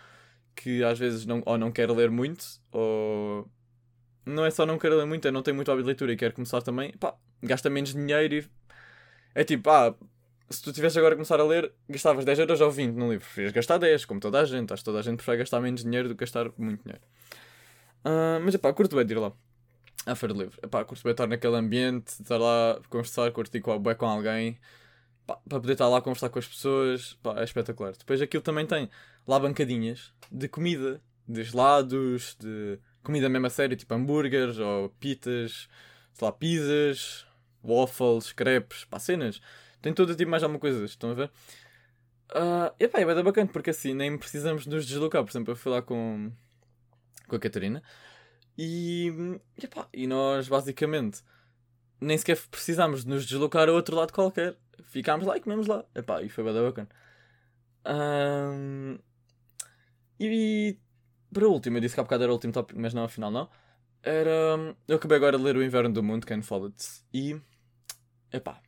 que 0.55 0.83
às 0.83 0.99
vezes 0.99 1.25
não, 1.25 1.41
ou 1.45 1.57
não 1.57 1.71
quer 1.71 1.89
ler 1.89 2.11
muito, 2.11 2.45
ou 2.71 3.49
não 4.25 4.45
é 4.45 4.51
só 4.51 4.65
não 4.65 4.77
quer 4.77 4.89
ler 4.89 5.05
muito, 5.05 5.27
é 5.27 5.31
não 5.31 5.41
tem 5.41 5.53
muito 5.53 5.71
hábito 5.71 5.83
de 5.83 5.87
leitura 5.87 6.13
e 6.13 6.17
quer 6.17 6.33
começar 6.33 6.61
também, 6.61 6.91
pá, 6.97 7.15
gasta 7.41 7.69
menos 7.69 7.93
dinheiro 7.93 8.35
e 8.35 8.49
é 9.35 9.43
tipo, 9.43 9.69
ah, 9.69 9.95
se 10.49 10.61
tu 10.61 10.71
tivesse 10.71 10.97
agora 10.97 11.13
a 11.13 11.17
começar 11.17 11.39
a 11.39 11.43
ler, 11.43 11.71
gastavas 11.89 12.23
10 12.23 12.39
euros 12.39 12.61
ou 12.61 12.71
20 12.71 12.93
no 12.93 13.11
livro. 13.11 13.25
Preferias 13.25 13.51
gastar 13.51 13.77
10, 13.77 14.05
como 14.05 14.19
toda 14.19 14.39
a 14.39 14.45
gente. 14.45 14.71
Acho 14.71 14.81
que 14.81 14.85
toda 14.85 14.99
a 14.99 15.01
gente 15.01 15.17
prefere 15.17 15.37
gastar 15.39 15.59
menos 15.59 15.83
dinheiro 15.83 16.07
do 16.07 16.15
que 16.15 16.19
gastar 16.19 16.51
muito 16.57 16.83
dinheiro. 16.83 17.01
Uh, 18.05 18.39
mas 18.43 18.53
é 18.53 18.57
pá, 18.57 18.71
curto 18.73 18.95
bem 18.95 19.05
de 19.05 19.13
ir 19.13 19.17
lá. 19.17 19.33
À 20.05 20.15
Feira 20.15 20.33
de 20.33 20.39
Livro. 20.41 20.59
Epá, 20.61 20.83
curto 20.83 21.03
bem 21.03 21.11
estar 21.11 21.27
naquele 21.27 21.55
ambiente, 21.55 22.09
estar 22.09 22.37
lá 22.37 22.73
a 22.73 22.81
conversar, 22.89 23.31
curtir 23.31 23.61
com, 23.61 23.77
bem 23.79 23.95
com 23.95 24.05
alguém. 24.05 24.59
Pá, 25.25 25.37
para 25.47 25.59
poder 25.59 25.73
estar 25.73 25.87
lá 25.87 25.99
a 25.99 26.01
conversar 26.01 26.29
com 26.29 26.39
as 26.39 26.47
pessoas. 26.47 27.13
Pá, 27.23 27.39
é 27.39 27.43
espetacular. 27.43 27.93
Depois 27.97 28.21
aquilo 28.21 28.43
também 28.43 28.65
tem 28.65 28.89
lá 29.27 29.39
bancadinhas 29.39 30.13
de 30.31 30.47
comida. 30.47 31.01
De 31.25 31.41
gelados, 31.41 32.35
de 32.37 32.77
comida 33.01 33.29
mesmo 33.29 33.47
a 33.47 33.49
sério, 33.49 33.77
tipo 33.77 33.93
hambúrgueres 33.93 34.57
ou 34.57 34.89
pitas, 34.99 35.69
sei 36.13 36.25
lá, 36.25 36.33
pizzas, 36.33 37.25
waffles, 37.63 38.33
crepes, 38.33 38.83
pá, 38.83 38.99
cenas 38.99 39.39
tem 39.83 39.93
todo 39.93 40.15
tipo 40.15 40.31
mais 40.31 40.41
alguma 40.41 40.59
coisa, 40.59 40.85
estão 40.85 41.11
a 41.11 41.13
ver? 41.13 41.31
Uh, 42.31 42.73
epá, 42.79 43.01
é 43.01 43.05
bem 43.05 43.21
bacana, 43.21 43.49
porque 43.51 43.69
assim 43.69 43.93
nem 43.93 44.17
precisamos 44.17 44.65
nos 44.65 44.87
deslocar. 44.87 45.21
Por 45.23 45.29
exemplo, 45.29 45.51
eu 45.51 45.57
fui 45.57 45.71
lá 45.71 45.81
com, 45.81 46.31
com 47.27 47.35
a 47.35 47.39
Catarina 47.39 47.83
e, 48.57 49.39
epá, 49.61 49.87
e 49.93 50.05
nós 50.07 50.47
basicamente 50.47 51.21
nem 51.99 52.17
sequer 52.17 52.37
precisámos 52.51 53.03
de 53.03 53.09
nos 53.09 53.25
deslocar 53.25 53.69
a 53.69 53.71
outro 53.71 53.95
lado 53.95 54.11
qualquer. 54.11 54.57
Ficámos 54.83 55.25
lá 55.25 55.37
e 55.37 55.41
comemos 55.41 55.67
lá. 55.67 55.85
Epá, 55.95 56.21
e 56.21 56.29
foi 56.29 56.43
bem 56.43 56.53
bacana. 56.53 56.89
Um, 57.85 58.97
e, 60.19 60.77
para 61.31 61.47
o 61.47 61.51
último, 61.51 61.77
eu 61.77 61.81
disse 61.81 61.95
que 61.95 61.99
há 61.99 62.03
bocado 62.03 62.23
era 62.23 62.31
o 62.31 62.35
último 62.35 62.53
tópico, 62.53 62.79
mas 62.79 62.93
não, 62.93 63.03
afinal 63.03 63.31
não. 63.31 63.49
Era. 64.01 64.75
Eu 64.87 64.97
acabei 64.97 65.17
agora 65.17 65.37
de 65.37 65.43
ler 65.43 65.55
O 65.55 65.63
Inverno 65.63 65.93
do 65.93 66.03
Mundo, 66.03 66.25
Ken 66.25 66.41
Follett, 66.41 67.03
e. 67.13 67.39
Epá, 68.31 68.61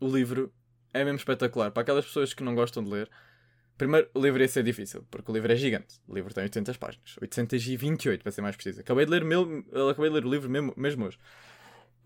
o 0.00 0.08
livro 0.08 0.52
é 0.92 1.04
mesmo 1.04 1.18
espetacular. 1.18 1.70
Para 1.70 1.82
aquelas 1.82 2.04
pessoas 2.04 2.32
que 2.32 2.42
não 2.42 2.54
gostam 2.54 2.82
de 2.82 2.90
ler, 2.90 3.10
primeiro, 3.78 4.08
o 4.12 4.20
livro 4.20 4.42
ia 4.42 4.48
ser 4.48 4.62
difícil, 4.62 5.04
porque 5.10 5.30
o 5.30 5.34
livro 5.34 5.50
é 5.50 5.56
gigante. 5.56 6.00
O 6.06 6.14
livro 6.14 6.34
tem 6.34 6.44
800 6.44 6.76
páginas. 6.76 7.16
828, 7.22 8.22
para 8.22 8.32
ser 8.32 8.42
mais 8.42 8.56
preciso. 8.56 8.80
Acabei 8.80 9.06
de 9.06 9.12
ler, 9.12 9.24
meu, 9.24 9.64
acabei 9.90 10.10
de 10.10 10.16
ler 10.16 10.26
o 10.26 10.30
livro 10.30 10.50
mesmo, 10.50 10.74
mesmo 10.76 11.06
hoje. 11.06 11.18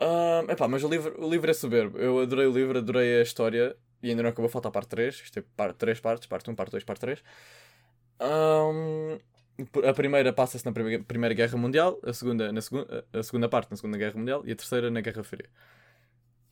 Uh, 0.01 0.51
epá, 0.51 0.69
mas 0.69 0.85
o 0.85 0.89
livro, 0.89 1.15
o 1.21 1.29
livro 1.29 1.51
é 1.51 1.55
soberbo. 1.55 1.99
Eu 1.99 2.21
adorei 2.21 2.47
o 2.47 2.53
livro, 2.53 2.79
adorei 2.79 3.19
a 3.21 3.23
história. 3.23 3.75
E 4.03 4.11
ainda 4.11 4.23
não 4.23 4.31
acabou, 4.31 4.49
falta 4.49 4.69
a 4.69 4.71
parte 4.71 4.89
3. 4.91 5.15
Isto 5.15 5.39
é 5.39 5.45
parte, 5.57 5.77
3 5.77 6.01
partes: 6.01 6.27
parte 6.27 6.51
1, 6.51 6.55
parte 6.55 6.73
2, 6.73 6.85
parte 6.85 7.01
3. 7.01 7.23
Um, 8.21 9.19
a 9.89 9.93
primeira 9.95 10.33
passa-se 10.33 10.65
na 10.65 10.73
primeira, 10.73 11.35
Guerra 11.35 11.57
Mundial, 11.57 11.99
a 12.05 12.13
segunda, 12.13 12.53
na 12.53 12.61
segunda, 12.61 13.05
a 13.13 13.23
segunda 13.23 13.49
parte 13.49 13.71
na 13.71 13.77
Segunda 13.77 13.99
Guerra 13.99 14.19
Mundial 14.19 14.43
e 14.45 14.53
a 14.53 14.57
terceira 14.57 14.91
na 14.91 15.01
Guerra 15.01 15.23
Fria. 15.25 15.49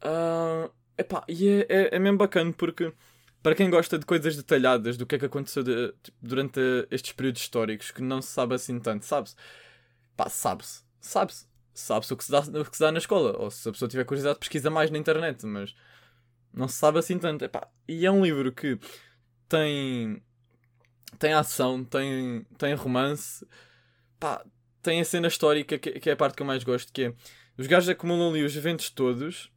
Uh, 0.02 0.70
Epá, 1.00 1.24
e 1.26 1.48
é, 1.48 1.66
é, 1.68 1.96
é 1.96 1.98
mesmo 1.98 2.18
bacana 2.18 2.52
porque 2.52 2.92
para 3.42 3.54
quem 3.54 3.70
gosta 3.70 3.98
de 3.98 4.04
coisas 4.04 4.36
detalhadas 4.36 4.96
do 4.96 5.06
que 5.06 5.14
é 5.14 5.18
que 5.18 5.24
aconteceu 5.24 5.62
de, 5.62 5.92
tipo, 6.02 6.18
durante 6.20 6.60
estes 6.90 7.12
períodos 7.12 7.40
históricos 7.40 7.90
que 7.90 8.02
não 8.02 8.20
se 8.20 8.28
sabe 8.28 8.54
assim 8.54 8.78
tanto, 8.78 9.04
sabe-se? 9.04 9.34
Pá, 10.16 10.28
sabe-se. 10.28 10.82
Sabe-se. 11.00 11.48
Sabe-se 11.72 12.12
o, 12.12 12.16
que 12.16 12.24
se 12.24 12.30
dá, 12.30 12.40
o 12.40 12.64
que 12.64 12.76
se 12.76 12.82
dá 12.82 12.92
na 12.92 12.98
escola. 12.98 13.36
Ou 13.38 13.50
se 13.50 13.68
a 13.68 13.72
pessoa 13.72 13.88
tiver 13.88 14.04
curiosidade, 14.04 14.38
pesquisa 14.38 14.68
mais 14.68 14.90
na 14.90 14.98
internet. 14.98 15.46
Mas 15.46 15.74
não 16.52 16.68
se 16.68 16.74
sabe 16.74 16.98
assim 16.98 17.18
tanto. 17.18 17.44
Epá, 17.44 17.68
e 17.88 18.04
é 18.04 18.10
um 18.10 18.22
livro 18.22 18.52
que 18.52 18.78
tem. 19.48 20.22
Tem 21.18 21.32
ação, 21.32 21.82
tem, 21.84 22.44
tem 22.58 22.74
romance. 22.74 23.46
Pá, 24.18 24.44
tem 24.82 25.00
a 25.00 25.04
cena 25.04 25.28
histórica 25.28 25.78
que, 25.78 25.98
que 25.98 26.10
é 26.10 26.12
a 26.12 26.16
parte 26.16 26.36
que 26.36 26.42
eu 26.42 26.46
mais 26.46 26.62
gosto. 26.62 26.92
Que 26.92 27.04
é. 27.04 27.14
Os 27.56 27.66
gajos 27.66 27.88
acumulam 27.88 28.30
ali 28.30 28.44
os 28.44 28.56
eventos 28.56 28.90
todos 28.90 29.50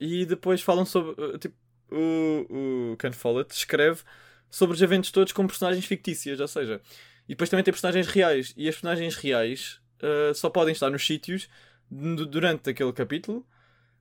e 0.00 0.24
depois 0.24 0.62
falam 0.62 0.86
sobre. 0.86 1.12
Uh, 1.22 1.38
tipo, 1.38 1.56
o, 1.90 2.92
o 2.92 2.96
Ken 2.96 3.12
Follett 3.12 3.54
escreve 3.54 4.02
sobre 4.50 4.74
os 4.74 4.82
eventos 4.82 5.10
todos 5.10 5.32
com 5.32 5.46
personagens 5.46 5.84
fictícias, 5.84 6.40
ou 6.40 6.48
seja, 6.48 6.80
e 7.28 7.30
depois 7.30 7.50
também 7.50 7.64
tem 7.64 7.72
personagens 7.72 8.06
reais. 8.06 8.54
E 8.56 8.68
as 8.68 8.74
personagens 8.74 9.16
reais 9.16 9.80
uh, 10.02 10.34
só 10.34 10.48
podem 10.48 10.72
estar 10.72 10.90
nos 10.90 11.04
sítios 11.04 11.48
durante 11.90 12.70
aquele 12.70 12.92
capítulo. 12.92 13.46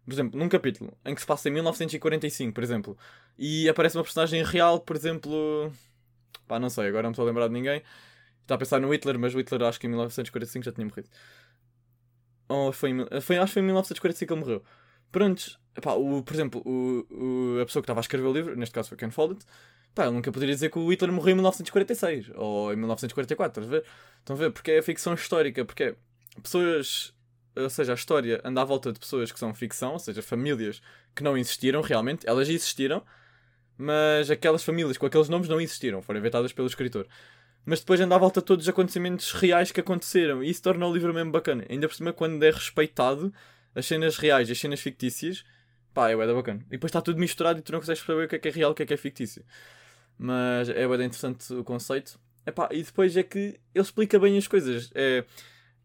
Por 0.06 0.14
exemplo, 0.14 0.40
num 0.40 0.48
capítulo 0.48 0.96
em 1.04 1.16
que 1.16 1.22
se 1.22 1.28
passa 1.28 1.50
em 1.50 1.52
1945, 1.52 2.54
por 2.54 2.64
exemplo, 2.64 2.98
e 3.38 3.68
aparece 3.68 3.98
uma 3.98 4.04
personagem 4.04 4.44
real, 4.44 4.80
por 4.80 4.96
exemplo. 4.96 5.72
Pá, 6.48 6.60
não 6.60 6.70
sei, 6.70 6.88
agora 6.88 7.04
não 7.04 7.12
estou 7.12 7.24
a 7.24 7.28
lembrar 7.28 7.48
de 7.48 7.54
ninguém. 7.54 7.82
Estava 8.42 8.58
a 8.58 8.60
pensar 8.60 8.80
no 8.80 8.94
Hitler, 8.94 9.18
mas 9.18 9.34
o 9.34 9.40
Hitler 9.40 9.64
acho 9.64 9.80
que 9.80 9.88
em 9.88 9.90
1945 9.90 10.66
já 10.66 10.72
tinha 10.72 10.86
morrido. 10.86 11.10
Ou 12.48 12.72
foi, 12.72 12.92
foi 13.22 13.38
acho 13.38 13.48
que 13.48 13.54
foi 13.54 13.62
em 13.64 13.66
1945 13.66 14.28
que 14.28 14.34
ele 14.34 14.40
morreu. 14.40 14.64
Prontos, 15.12 15.60
epá, 15.76 15.94
o, 15.94 16.24
por 16.24 16.34
exemplo, 16.34 16.62
o, 16.66 17.06
o, 17.12 17.62
a 17.62 17.66
pessoa 17.66 17.82
que 17.82 17.86
estava 17.86 18.00
a 18.00 18.02
escrever 18.02 18.28
o 18.28 18.34
livro, 18.34 18.56
neste 18.56 18.74
caso 18.74 18.90
foi 18.90 18.98
Ken 18.98 19.12
Follett, 19.12 19.46
pá, 19.94 20.10
nunca 20.10 20.32
poderia 20.32 20.54
dizer 20.54 20.70
que 20.70 20.80
o 20.80 20.90
Hitler 20.90 21.12
morreu 21.12 21.32
em 21.32 21.36
1946 21.36 22.32
ou 22.36 22.74
em 22.74 22.76
1944, 22.76 23.62
estás 23.62 23.68
a 23.68 23.80
ver? 23.80 23.88
Estão 24.20 24.36
a 24.36 24.40
ver? 24.40 24.52
Porque 24.52 24.72
é 24.72 24.82
ficção 24.82 25.14
histórica, 25.14 25.66
porque 25.66 25.96
pessoas, 26.42 27.14
ou 27.56 27.70
seja, 27.70 27.94
a 27.94 27.96
história 27.96 28.42
anda 28.44 28.62
à 28.62 28.66
volta 28.66 28.92
de 28.92 29.00
pessoas 29.00 29.32
que 29.32 29.40
são 29.40 29.54
ficção, 29.54 29.94
ou 29.94 30.00
seja, 30.00 30.22
famílias 30.22 30.82
que 31.14 31.24
não 31.24 31.38
existiram 31.38 31.82
realmente, 31.82 32.28
elas 32.28 32.50
existiram, 32.50 33.04
mas 33.78 34.30
aquelas 34.32 34.64
famílias 34.64 34.98
com 34.98 35.06
aqueles 35.06 35.30
nomes 35.30 35.50
não 35.50 35.60
existiram, 35.60 36.02
foram 36.02 36.20
inventadas 36.20 36.54
pelo 36.54 36.68
escritor. 36.68 37.08
Mas 37.66 37.80
depois 37.80 38.00
anda 38.00 38.16
à 38.16 38.18
volta 38.18 38.42
de 38.42 38.46
todos 38.46 38.66
os 38.66 38.70
acontecimentos 38.70 39.32
reais 39.32 39.72
que 39.72 39.80
aconteceram, 39.80 40.44
e 40.44 40.50
isso 40.50 40.62
torna 40.62 40.86
o 40.86 40.94
livro 40.94 41.14
mesmo 41.14 41.32
bacana. 41.32 41.66
Ainda 41.68 41.88
por 41.88 41.96
cima, 41.96 42.14
quando 42.14 42.42
é 42.44 42.52
respeitado 42.52 43.34
as 43.74 43.86
cenas 43.86 44.18
reais 44.18 44.50
e 44.50 44.52
as 44.52 44.60
cenas 44.60 44.80
fictícias, 44.80 45.44
pá, 45.96 46.10
é 46.10 46.16
bué 46.16 46.32
bacana. 46.32 46.62
E 46.68 46.72
depois 46.72 46.90
está 46.90 47.02
tudo 47.02 47.20
misturado 47.20 47.60
e 47.60 47.62
tu 47.62 47.72
não 47.72 47.80
consegues 47.80 48.04
saber 48.04 48.26
o 48.26 48.28
que 48.28 48.36
é 48.36 48.40
que 48.40 48.48
é 48.50 48.52
real 48.52 48.72
e 48.72 48.74
o 48.74 48.76
que 48.76 48.84
é 48.84 48.86
que 48.86 48.94
é 48.94 48.98
fictício. 48.98 49.44
Mas 50.18 50.70
é 50.70 50.86
bué 50.88 51.04
interessante 51.04 51.54
o 51.54 51.64
conceito. 51.64 52.20
Epá, 52.46 52.70
e 52.72 52.84
depois 52.84 53.18
é 53.18 53.24
que 53.24 53.40
ele 53.74 53.84
explica 53.84 54.20
bem 54.20 54.38
as 54.38 54.48
coisas. 54.48 54.92
É, 54.94 55.24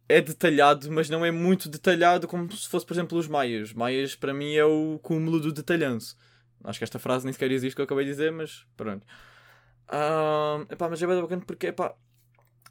é 0.08 0.20
detalhado, 0.20 0.90
mas 0.90 1.08
não 1.08 1.24
é 1.24 1.30
muito 1.30 1.68
detalhado 1.68 2.26
como 2.28 2.50
se 2.52 2.68
fosse, 2.68 2.84
por 2.84 2.92
exemplo, 2.92 3.16
os 3.16 3.28
Maias. 3.28 3.72
Maias, 3.72 4.14
para 4.16 4.34
mim, 4.34 4.54
é 4.54 4.64
o 4.64 4.98
cúmulo 5.02 5.40
do 5.40 5.52
detalhanço. 5.52 6.16
Acho 6.64 6.78
que 6.78 6.84
esta 6.84 6.98
frase 6.98 7.24
nem 7.24 7.32
sequer 7.32 7.50
existe 7.50 7.74
que 7.74 7.80
eu 7.80 7.84
acabei 7.84 8.04
de 8.04 8.10
dizer, 8.10 8.32
mas 8.32 8.66
pronto. 8.76 9.06
Um, 9.92 10.62
epá, 10.70 10.88
mas 10.88 11.02
é 11.02 11.06
bem 11.06 11.20
bacana 11.20 11.42
porque 11.46 11.68
epá, 11.68 11.94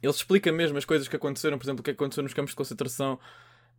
ele 0.02 0.12
explica 0.12 0.52
mesmo 0.52 0.78
as 0.78 0.84
coisas 0.84 1.08
que 1.08 1.16
aconteceram, 1.16 1.58
por 1.58 1.64
exemplo, 1.64 1.80
o 1.80 1.84
que 1.84 1.90
aconteceu 1.90 2.22
nos 2.22 2.32
campos 2.32 2.52
de 2.52 2.56
concentração 2.56 3.18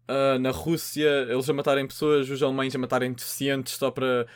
uh, 0.09 0.39
na 0.39 0.51
Rússia, 0.51 1.27
eles 1.29 1.49
a 1.49 1.53
matarem 1.53 1.87
pessoas, 1.87 2.29
os 2.29 2.41
alemães 2.41 2.75
a 2.75 2.79
matarem 2.79 3.13
deficientes 3.13 3.73
só 3.73 3.91
para 3.91 4.27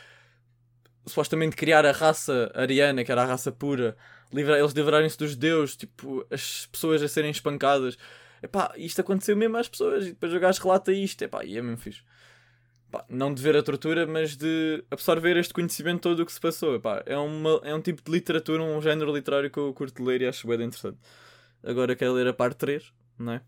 supostamente 1.06 1.56
criar 1.56 1.86
a 1.86 1.92
raça 1.92 2.50
ariana, 2.54 3.04
que 3.04 3.12
era 3.12 3.22
a 3.22 3.26
raça 3.26 3.52
pura, 3.52 3.96
livra 4.32 4.58
eles 4.58 4.72
livrarem-se 4.72 5.16
dos 5.16 5.30
judeus, 5.30 5.76
tipo, 5.76 6.26
as 6.30 6.66
pessoas 6.66 7.02
a 7.02 7.08
serem 7.08 7.30
espancadas. 7.30 7.96
Epá, 8.42 8.72
isto 8.76 9.00
aconteceu 9.00 9.36
mesmo 9.36 9.56
às 9.56 9.68
pessoas 9.68 10.06
e 10.06 10.10
depois 10.10 10.32
o 10.32 10.40
gajo 10.40 10.62
relata 10.62 10.92
isto, 10.92 11.22
epá, 11.22 11.44
e 11.44 11.56
é 11.56 11.62
mesmo 11.62 11.78
fixe. 11.78 12.02
Epá, 12.88 13.04
não 13.08 13.32
de 13.32 13.42
ver 13.42 13.56
a 13.56 13.62
tortura, 13.62 14.06
mas 14.06 14.36
de 14.36 14.84
absorver 14.90 15.36
este 15.36 15.54
conhecimento 15.54 16.02
todo 16.02 16.20
o 16.20 16.26
que 16.26 16.32
se 16.32 16.40
passou. 16.40 16.74
Epá, 16.74 17.02
é, 17.06 17.16
uma, 17.16 17.60
é 17.62 17.74
um 17.74 17.80
tipo 17.80 18.02
de 18.02 18.10
literatura, 18.10 18.62
um 18.62 18.80
género 18.82 19.14
literário 19.14 19.50
que 19.50 19.58
eu 19.58 19.72
curto 19.72 20.02
ler 20.02 20.22
e 20.22 20.26
acho 20.26 20.46
bem 20.46 20.62
interessante. 20.62 20.98
Agora 21.62 21.96
quero 21.96 22.12
ler 22.12 22.28
a 22.28 22.32
parte 22.32 22.56
3, 22.58 22.92
não 23.18 23.32
é? 23.32 23.42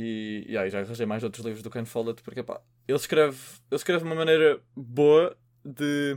E, 0.00 0.44
e 0.48 0.56
aí 0.56 0.70
já 0.70 0.78
arranjei 0.78 1.06
mais 1.06 1.24
outros 1.24 1.44
livros 1.44 1.60
do 1.60 1.70
Ken 1.70 1.84
Follett, 1.84 2.22
porque 2.22 2.40
pá, 2.40 2.60
ele 2.86 2.96
escreve, 2.96 3.36
ele 3.68 3.76
escreve 3.76 4.04
de 4.04 4.08
uma 4.08 4.14
maneira 4.14 4.60
boa 4.76 5.36
de. 5.64 6.16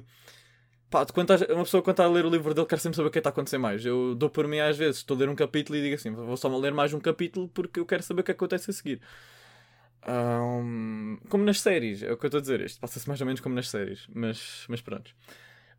Pá, 0.87 1.03
de 1.03 1.11
quando 1.11 1.31
uma 1.31 1.63
pessoa 1.63 1.81
quando 1.81 1.95
está 1.95 2.05
a 2.05 2.07
ler 2.07 2.23
o 2.23 2.29
livro 2.29 2.53
dele 2.53 2.67
quer 2.67 2.77
sempre 2.77 2.95
saber 2.95 3.07
o 3.07 3.11
que 3.11 3.17
é 3.17 3.21
está 3.21 3.31
a 3.31 3.31
acontecer 3.31 3.57
mais. 3.57 3.83
Eu 3.83 4.13
dou 4.13 4.29
por 4.29 4.47
mim 4.47 4.59
às 4.59 4.77
vezes, 4.77 4.97
estou 4.97 5.17
a 5.17 5.21
ler 5.21 5.29
um 5.29 5.35
capítulo 5.35 5.79
e 5.79 5.81
digo 5.81 5.95
assim, 5.95 6.11
vou 6.11 6.37
só 6.37 6.47
ler 6.59 6.75
mais 6.75 6.93
um 6.93 6.99
capítulo 6.99 7.47
porque 7.47 7.79
eu 7.79 7.85
quero 7.87 8.03
saber 8.03 8.21
o 8.21 8.23
que 8.23 8.31
acontece 8.31 8.69
a 8.69 8.73
seguir. 8.73 9.01
Um, 10.07 11.17
como 11.27 11.43
nas 11.43 11.59
séries, 11.59 12.03
é 12.03 12.11
o 12.11 12.17
que 12.17 12.25
eu 12.25 12.27
estou 12.27 12.37
a 12.37 12.41
dizer. 12.41 12.61
Isto 12.61 12.79
passa-se 12.79 13.07
mais 13.07 13.19
ou 13.19 13.25
menos 13.25 13.41
como 13.41 13.55
nas 13.55 13.67
séries, 13.67 14.05
mas, 14.13 14.63
mas 14.69 14.79
pronto. 14.79 15.09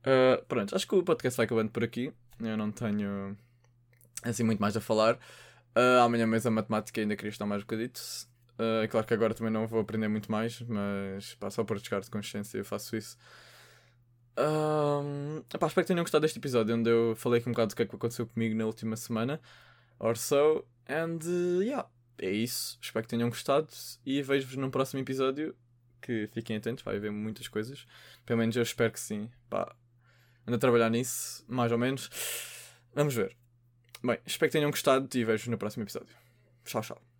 Uh, 0.00 0.44
pronto, 0.46 0.74
acho 0.74 0.88
que 0.88 0.94
o 0.96 1.04
podcast 1.04 1.36
vai 1.36 1.46
acabando 1.46 1.70
por 1.70 1.84
aqui. 1.84 2.12
Eu 2.40 2.56
não 2.56 2.72
tenho 2.72 3.36
assim 4.24 4.42
muito 4.42 4.58
mais 4.58 4.76
a 4.76 4.80
falar. 4.80 5.20
Uh, 5.76 6.00
amanhã 6.02 6.26
mesmo 6.26 6.48
a 6.48 6.50
matemática 6.50 7.00
ainda 7.00 7.16
queria 7.16 7.30
estar 7.30 7.46
mais 7.46 7.62
um 7.62 7.64
bocadito. 7.64 8.00
Uh, 8.58 8.82
é 8.82 8.88
claro 8.88 9.06
que 9.06 9.14
agora 9.14 9.34
também 9.34 9.52
não 9.52 9.66
vou 9.66 9.80
aprender 9.80 10.08
muito 10.08 10.30
mais, 10.30 10.60
mas 10.62 11.34
pá, 11.34 11.50
só 11.50 11.64
por 11.64 11.78
descargo 11.78 12.04
de 12.04 12.10
consciência 12.10 12.58
eu 12.58 12.64
faço 12.64 12.96
isso. 12.96 13.16
Espero 15.54 15.72
que 15.74 15.84
tenham 15.84 16.02
gostado 16.02 16.22
deste 16.22 16.38
episódio 16.38 16.74
onde 16.74 16.90
eu 16.90 17.14
falei 17.16 17.40
aqui 17.40 17.48
um 17.48 17.52
bocado 17.52 17.68
do 17.68 17.76
que 17.76 17.82
é 17.82 17.86
que 17.86 17.94
aconteceu 17.94 18.26
comigo 18.26 18.54
na 18.56 18.64
última 18.64 18.96
semana 18.96 19.40
or 19.98 20.16
so. 20.16 20.64
And 20.88 21.18
uh, 21.24 21.62
yeah, 21.62 21.88
é 22.18 22.30
isso. 22.30 22.78
Espero 22.80 23.04
que 23.04 23.10
tenham 23.10 23.28
gostado 23.28 23.68
e 24.04 24.22
vejo-vos 24.22 24.56
num 24.56 24.70
próximo 24.70 25.00
episódio. 25.00 25.54
Que 26.00 26.26
fiquem 26.26 26.56
atentos, 26.56 26.82
vai 26.82 26.96
haver 26.96 27.12
muitas 27.12 27.46
coisas. 27.46 27.86
Pelo 28.26 28.40
menos 28.40 28.56
eu 28.56 28.62
espero 28.62 28.92
que 28.92 28.98
sim. 28.98 29.30
Pá, 29.48 29.74
ando 30.46 30.56
a 30.56 30.58
trabalhar 30.58 30.90
nisso, 30.90 31.44
mais 31.48 31.70
ou 31.70 31.78
menos. 31.78 32.10
Vamos 32.92 33.14
ver. 33.14 33.41
Bem, 34.02 34.18
espero 34.26 34.50
que 34.50 34.58
tenham 34.58 34.70
gostado 34.70 35.08
e 35.16 35.24
vejo-vos 35.24 35.48
no 35.48 35.58
próximo 35.58 35.84
episódio. 35.84 36.14
Tchau, 36.64 36.82
tchau. 36.82 37.11